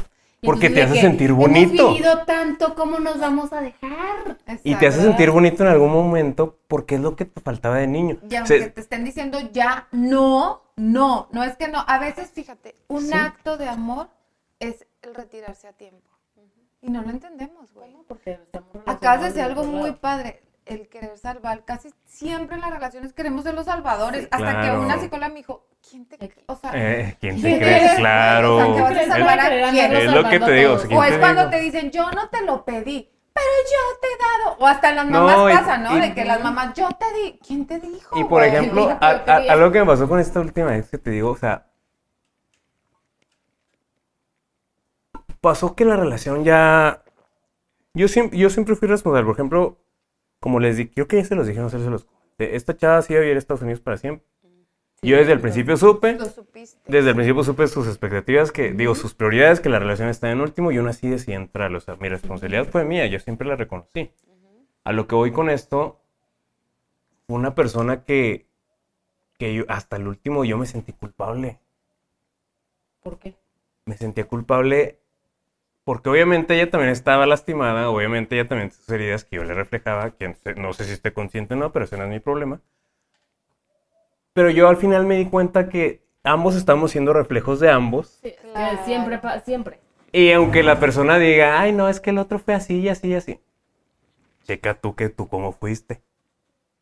[0.43, 1.82] Y Porque te hace que sentir bonito.
[1.82, 4.38] Hemos vivido tanto, ¿cómo nos vamos a dejar?
[4.64, 7.86] Y te hace sentir bonito en algún momento porque es lo que te faltaba de
[7.86, 8.16] niño.
[8.30, 11.84] Y O aunque sea, te estén diciendo ya, no, no, no es que no.
[11.86, 13.12] A veces, fíjate, un Sí.
[13.12, 14.09] acto de amor
[14.61, 16.09] es el retirarse a tiempo.
[16.80, 17.95] Y no lo entendemos, güey.
[18.09, 20.43] Porque estamos Acabas de decir algo muy padre.
[20.70, 21.64] El querer salvar.
[21.64, 24.28] Casi siempre en las relaciones queremos ser los salvadores.
[24.30, 24.80] Hasta que claro.
[24.82, 26.16] una psicóloga me dijo, ¿quién te
[26.46, 27.94] O sea, Eh, ¿Quién te ¿quién crees?
[27.94, 28.56] Claro.
[28.56, 29.64] O sea, que vas a ¿Crees salvar a quién?
[29.64, 31.50] andarlo Es lo que te digo, ¿quién O es te cuando digo?
[31.50, 34.56] te dicen, yo no te lo pedí, pero yo te he dado.
[34.60, 35.96] O hasta las No, mamás pasa, ¿no?
[35.96, 37.38] y- de que las mamás, yo te di.
[37.46, 38.18] ¿Quién te dijo?
[38.18, 41.10] Y por ejemplo, a- a- algo que me pasó con esta última vez que te
[41.10, 41.66] digo, o sea,
[45.40, 47.02] pasó que la relación ya...
[47.94, 49.78] Yo siempre, yo siempre fui responsable, por ejemplo,
[50.41, 52.76] como les dije, creo que ya se los dije, no sé se los comenté, esta
[52.76, 54.26] chava sí iba a vivir a Estados Unidos para siempre.
[55.03, 56.78] yo desde el principio supe, Lo supiste.
[56.91, 60.41] desde el principio supe sus expectativas, que digo, sus prioridades, que la relación está en
[60.41, 63.57] último, y aún así decidí entrar, o sea, mi responsabilidad fue mía, yo siempre la
[63.57, 64.11] reconocí.
[64.82, 66.01] A lo que voy con esto,
[67.26, 68.47] fue una persona que,
[69.38, 71.61] que yo, hasta el último yo me sentí culpable.
[73.03, 73.34] ¿Por qué?
[73.84, 74.99] Me sentía culpable
[75.91, 80.12] porque obviamente ella también estaba lastimada, obviamente ella también sus heridas que yo le reflejaba,
[80.12, 82.61] que no sé- si esté consciente o no, pero ese no es mi problema.
[84.34, 88.20] Pero yo al final me di cuenta que ambos estamos siendo reflejos de ambos.
[88.22, 88.78] Sí, Claro.
[88.84, 89.80] siempre, siempre.
[90.12, 93.09] Y aunque la persona diga, ay, no, es que el otro fue así y así
[93.09, 93.41] y así.
[94.45, 96.03] Checa tú que tú cómo fuiste.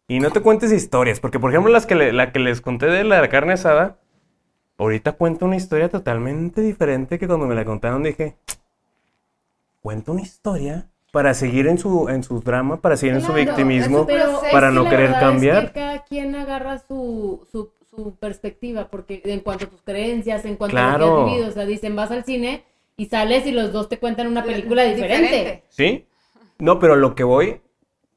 [0.06, 2.84] Y no te cuentes historias, porque por ejemplo las que le- la que les conté
[2.84, 3.96] de la carne asada,
[4.76, 8.36] ahorita cuento una historia totalmente diferente que cuando me la contaron dije,
[9.80, 14.06] cuento una historia para seguir en su, en su drama, para seguir en su victimismo,
[14.06, 14.42] proceso.
[14.52, 15.66] para no querer es cambiar.
[15.68, 20.56] que cada quien agarra su, su, su perspectiva, porque en cuanto a tus creencias, en
[20.56, 22.64] cuanto a lo que has vivido, o sea, dicen, vas al cine
[22.96, 25.64] y sales y los dos te cuentan una película diferente.
[25.70, 26.06] ¿Sí?
[26.58, 27.60] No, pero lo que voy,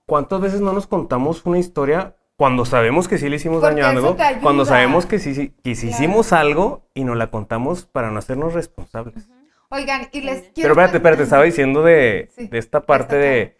[0.05, 3.85] ¿cuántas veces no nos contamos una historia cuando sabemos que sí le hicimos Porque daño
[3.85, 4.17] a algo?
[4.41, 6.03] Cuando sabemos que sí, sí- que sí Claro.
[6.03, 9.29] hicimos algo y nos la contamos para no hacernos responsables.
[9.71, 10.53] Oigan, y les quiero...
[10.55, 13.57] Pero espérate, espérate, estaba diciendo de, Sí, de esta parte de...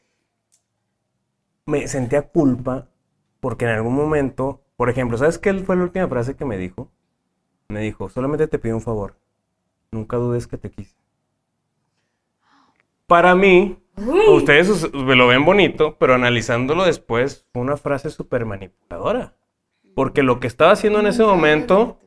[1.66, 2.88] Me sentía culpa
[3.39, 6.91] porque en algún momento, por ejemplo, ¿sabes qué fue la última frase que me dijo?
[7.70, 9.18] Me dijo, solamente te pido un favor,
[9.91, 10.95] nunca dudes que te quise.
[13.07, 13.78] Para mí,
[14.30, 19.36] ustedes us- me lo ven bonito, pero analizándolo después, fue una frase súper manipuladora.
[19.95, 21.99] Porque lo que estaba haciendo en ese momento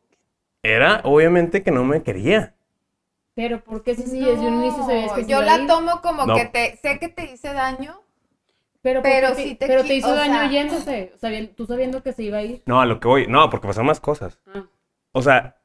[0.62, 2.53] era, obviamente, que no me quería.
[3.35, 5.66] Pero ¿por qué si, si desde un inicio sabías que No, yo la ir?
[5.66, 6.35] tomo como No.
[6.37, 8.01] que te sé que te hice daño.
[8.80, 11.66] Pero, ¿por pero te- sí te pero te hizo o daño sea- yéndose, sabiendo- tú
[11.66, 12.62] sabiendo que se iba a ir.
[12.66, 13.26] No, a lo que voy.
[13.26, 14.39] No, porque pasaron más cosas.
[14.55, 14.66] Ah.
[15.12, 15.57] O sea,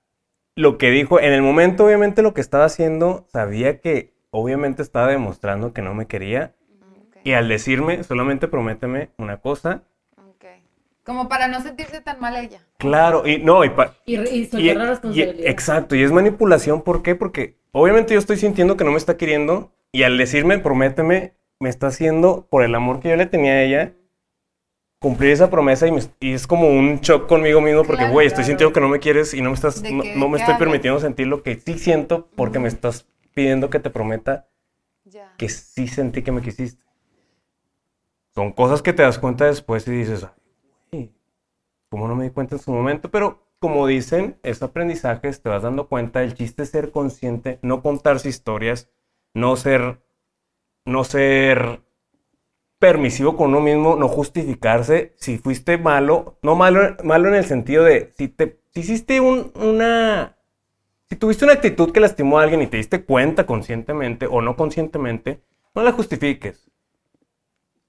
[0.56, 5.08] lo que dijo, en el momento, obviamente, lo que estaba haciendo, sabía que obviamente estaba
[5.08, 6.56] demostrando que no me quería.
[7.26, 9.84] Y al decirme, solamente prométeme una cosa.
[10.18, 10.46] Ok.
[11.04, 12.62] Como para no sentirse tan mal ella.
[12.78, 15.48] Claro, y no, y, pa- Y, y y- soltar la y- responsabilidad.
[15.52, 17.16] exacto, y es manipulación, ¿por qué?
[17.16, 21.70] Porque obviamente yo estoy sintiendo que no me está queriendo, y al decirme, prométeme, me
[21.70, 23.94] está haciendo, por el amor que yo le tenía a ella,
[25.00, 28.28] cumplir esa promesa, y, me- y es como un shock conmigo mismo, porque, Claro, güey,
[28.28, 28.48] estoy claro.
[28.48, 31.28] sintiendo que no me quieres y no me estás, no, me ¿qué estoy permitiendo sentir
[31.28, 34.48] lo que sí siento, porque me estás pidiendo que te prometa
[35.06, 35.34] Ya.
[35.38, 36.84] que sí sentí que me quisiste.
[38.36, 40.28] Son cosas que te das cuenta después y dices,
[41.90, 43.10] ¿cómo no me di cuenta en su momento?
[43.10, 46.24] Pero como dicen, es aprendizaje, te vas dando cuenta.
[46.24, 48.90] El chiste es ser consciente, no contarse historias,
[49.34, 50.02] no ser,
[50.86, 51.82] no ser
[52.80, 55.14] permisivo con uno mismo, no justificarse.
[55.18, 59.52] Si fuiste malo, no malo, malo en el sentido de, si te, si hiciste un-
[59.56, 60.38] una,
[61.10, 64.56] si tuviste una actitud que lastimó a alguien y te diste cuenta conscientemente o no
[64.58, 65.42] conscientemente,
[65.76, 66.69] no la justifiques.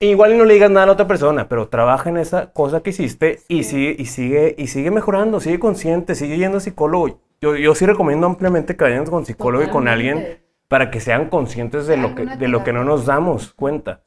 [0.02, 2.82] Igual y no le digas nada a la otra persona, pero trabaja en esa cosa
[2.82, 7.20] que hiciste y sigue, y sigue, y sigue mejorando, sigue consciente, sigue yendo a psicólogo.
[7.42, 11.28] Yo, yo sí recomiendo ampliamente que vayan con psicólogo y con alguien para que sean
[11.28, 14.02] conscientes de lo que, de lo que no nos damos cuenta.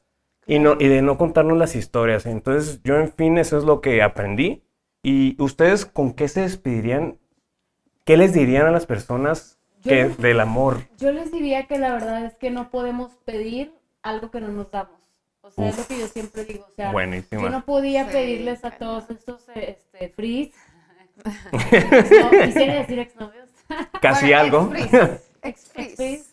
[0.46, 2.26] Y, no, y de no contarnos las historias.
[2.26, 4.62] Entonces, yo, en fin, eso es lo que aprendí.
[5.02, 7.18] ¿Y ustedes con qué se despedirían?
[8.04, 10.78] ¿Qué les dirían a las personas que, Yo- del amor?
[10.98, 13.72] Yo les diría que la verdad es que no podemos pedir
[14.02, 15.03] algo que no nos damos.
[15.44, 16.64] O sea, es lo que yo siempre digo.
[16.66, 17.42] O sea, Buenísima.
[17.42, 20.50] yo no podía Sí, pedirles a todos estos este, frees.
[21.52, 23.48] No, quisiera decir exnovios.
[24.00, 24.72] Casi Bueno, algo.
[25.42, 26.30] Exfrees.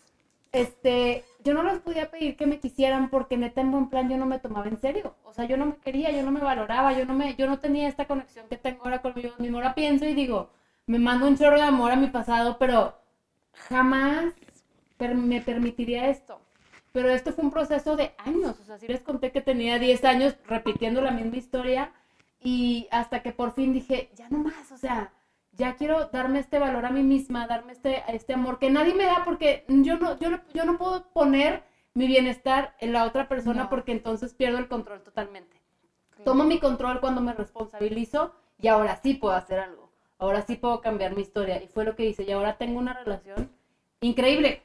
[0.52, 4.18] Este, yo no les podía pedir que me quisieran porque neta en buen plan yo
[4.18, 5.14] no me tomaba en serio.
[5.24, 7.58] O sea, yo no me quería, yo no me valoraba, yo no me, yo no
[7.58, 9.56] tenía esta conexión que tengo ahora conmigo mismo.
[9.58, 10.50] Ahora pienso y digo,
[10.86, 12.94] me mando un chorro de amor a mi pasado, pero
[13.54, 14.34] jamás
[14.98, 16.41] per- me permitiría esto.
[16.92, 18.58] Pero esto fue un proceso de años.
[18.60, 21.92] O sea, si les conté que tenía 10 años repitiendo la misma historia
[22.40, 25.12] y hasta que por fin dije, ya no más, o sea,
[25.52, 29.04] ya quiero darme este valor a mí misma, darme este, este amor que nadie me
[29.04, 31.62] da porque yo no, yo yo no puedo poner
[31.94, 33.70] mi bienestar en la otra persona No.
[33.70, 35.60] porque entonces pierdo el control totalmente.
[36.24, 39.90] Tomo mi control cuando me responsabilizo y ahora sí puedo hacer algo.
[40.18, 41.60] Ahora sí puedo cambiar mi historia.
[41.62, 42.22] Y fue lo que hice.
[42.22, 43.50] Y ahora tengo una relación
[44.00, 44.62] increíble,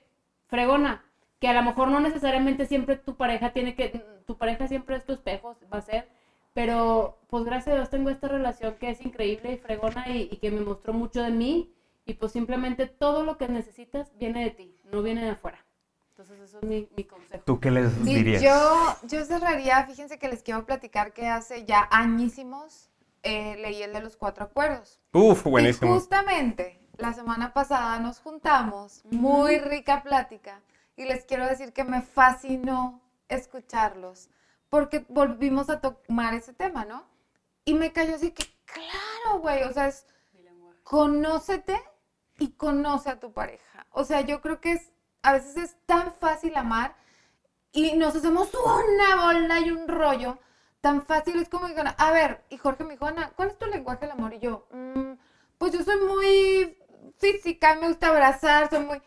[0.47, 1.03] fregona,
[1.39, 3.89] que a lo mejor no necesariamente siempre tu pareja tiene que,
[4.25, 6.07] tu pareja siempre es tu espejo, va a ser,
[6.53, 10.38] pero pues gracias a Dios tengo esta relación que es increíble y fregona y, y
[10.38, 11.71] que me mostró mucho de mí
[12.05, 15.63] y pues simplemente todo lo que necesitas viene de ti, no viene de afuera.
[16.11, 17.43] Entonces eso es mi, mi consejo.
[17.45, 18.41] ¿Tú qué les Sí, dirías?
[18.41, 22.89] yo, yo cerraría, fíjense que les quiero platicar que hace ya añísimos
[23.21, 24.99] eh, leí el de los cuatro acuerdos.
[25.13, 25.93] Uf, Y buenísimo.
[25.93, 30.61] justamente la semana pasada nos juntamos, muy rica plática,
[30.97, 34.29] y les quiero decir que me fascinó escucharlos,
[34.69, 37.05] porque volvimos a tomar ese tema, ¿no?
[37.63, 40.05] Y me cayó así que, claro, güey, o sea, es
[40.83, 41.81] conócete
[42.39, 43.85] y conoce a tu pareja.
[43.91, 44.91] O sea, yo creo que es,
[45.21, 46.95] a veces es tan fácil amar
[47.71, 50.39] y nos hacemos una bola y un rollo
[50.81, 51.39] tan fácil.
[51.39, 51.67] Es como,
[51.97, 54.33] a ver, y Jorge me dijo, Ana, ¿cuál es tu lenguaje del amor?
[54.33, 55.13] Y yo, "Mm,
[55.57, 56.77] pues yo soy muy
[57.17, 59.01] física, me gusta abrazar, soy muy...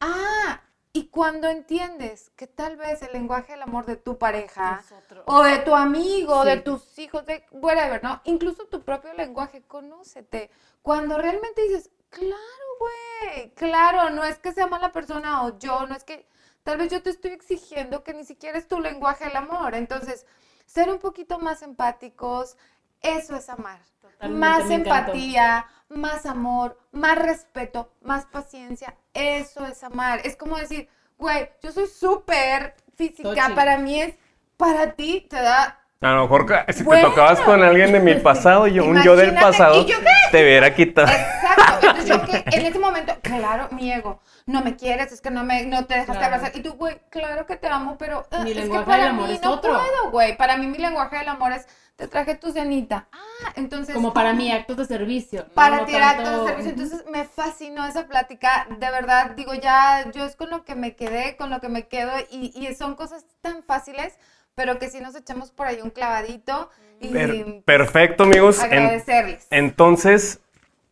[0.00, 0.60] Ah,
[0.92, 4.82] y cuando entiendes que tal vez el lenguaje del amor de tu pareja
[5.26, 6.48] o de tu amigo, Sí.
[6.50, 8.20] de tus hijos, de whatever, ¿no?
[8.24, 10.50] Incluso tu propio lenguaje, conócete.
[10.82, 12.36] Cuando realmente dices, claro,
[12.80, 16.26] güey, claro, no es que sea mala persona o yo, no es que
[16.62, 19.74] tal vez yo te estoy exigiendo que ni siquiera es tu lenguaje del amor.
[19.74, 20.26] Entonces,
[20.66, 22.56] ser un poquito más empáticos,
[23.00, 23.80] eso es amar.
[24.00, 30.20] Totalmente, más empatía, más amor, más respeto, más paciencia, eso es amar.
[30.24, 30.88] Es como decir,
[31.18, 33.52] güey, yo soy súper física, Tochi.
[33.54, 34.14] para mí es,
[34.56, 37.02] para ti te da A lo mejor si Bueno.
[37.02, 40.06] te tocabas con alguien de mi pasado, yo, un yo del pasado, ¿y yo qué?
[40.30, 41.08] te hubiera quitado.
[41.08, 41.86] Exacto.
[41.86, 45.42] Entonces yo que en ese momento, claro, mi ego, no me quieres, es que no
[45.44, 46.34] me, no te dejaste Claro.
[46.36, 46.56] abrazar.
[46.56, 49.28] Y tú, güey, claro que te amo, pero Mi es que lenguaje para del amor
[49.28, 49.72] mí es no otro.
[49.72, 50.36] puedo, güey.
[50.36, 51.66] Para mí mi lenguaje del amor es,
[51.98, 53.08] te traje tu cenita.
[53.10, 53.92] Ah, entonces.
[53.92, 55.44] Como para mí, actos de servicio.
[55.48, 55.52] ¿no?
[55.54, 56.70] Para No tirar tanto- todo el servicio.
[56.72, 58.68] Entonces me fascinó esa plática.
[58.70, 61.88] De verdad, digo, ya yo es con lo que me quedé, con lo que me
[61.88, 62.12] quedo.
[62.30, 64.16] Y, y son cosas tan fáciles,
[64.54, 66.70] pero que si nos echamos por ahí un clavadito.
[67.00, 68.62] Y Per- perfecto, amigos.
[68.62, 69.48] En- agradecerles.
[69.50, 70.40] entonces,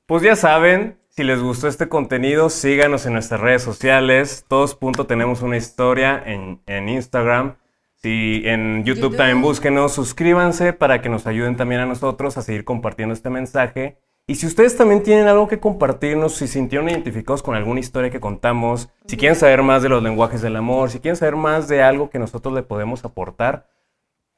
[0.07, 4.45] pues ya saben, si les gustó este contenido, síganos en nuestras redes sociales.
[4.49, 7.57] Todos punto tenemos una historia en, en Instagram.
[8.07, 9.17] Si en YouTube, YouTube.
[9.17, 13.99] también búsquenos, suscríbanse para que nos ayuden también a nosotros a seguir compartiendo este mensaje.
[14.29, 18.21] Y si ustedes también tienen algo que compartirnos, si sintieron identificados con alguna historia que
[18.21, 21.83] contamos, si quieren saber más de los lenguajes del amor, si quieren saber más de
[21.83, 23.67] algo que nosotros le podemos aportar,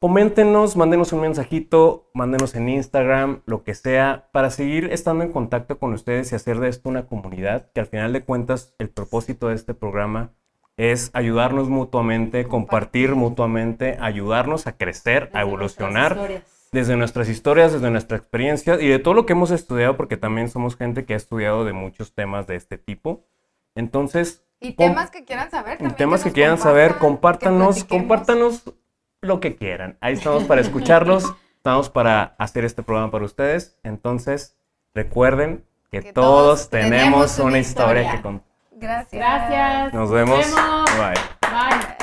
[0.00, 5.78] coméntenos, mándenos un mensajito, mándenos en Instagram, lo que sea, para seguir estando en contacto
[5.78, 9.48] con ustedes y hacer de esto una comunidad, que al final de cuentas el propósito
[9.48, 10.32] de este programa
[10.78, 17.90] es ayudarnos mutuamente, compartir mutuamente, ayudarnos a crecer, a evolucionar nuestras desde nuestras historias, desde
[17.90, 21.16] nuestra experiencia y de todo lo que hemos estudiado, porque también somos gente que ha
[21.16, 23.24] estudiado de muchos temas de este tipo.
[23.74, 25.74] Entonces, Y temas que quieran saber.
[25.74, 28.62] y también, temas que quieran saber, compártanos, compártanos
[29.20, 29.96] lo que quieran.
[30.00, 31.24] Ahí estamos para escucharlos,
[31.56, 33.78] estamos para hacer este programa para ustedes.
[33.82, 34.56] Entonces,
[34.94, 38.16] recuerden que, Que todos, todos tenemos, tenemos una una historia historia.
[38.16, 38.47] que contar.
[38.78, 39.12] Gracias.
[39.12, 39.92] Gracias.
[39.92, 40.38] Nos vemos.
[40.38, 40.90] Nos vemos.
[40.96, 41.14] Bye.
[41.50, 41.97] Bye.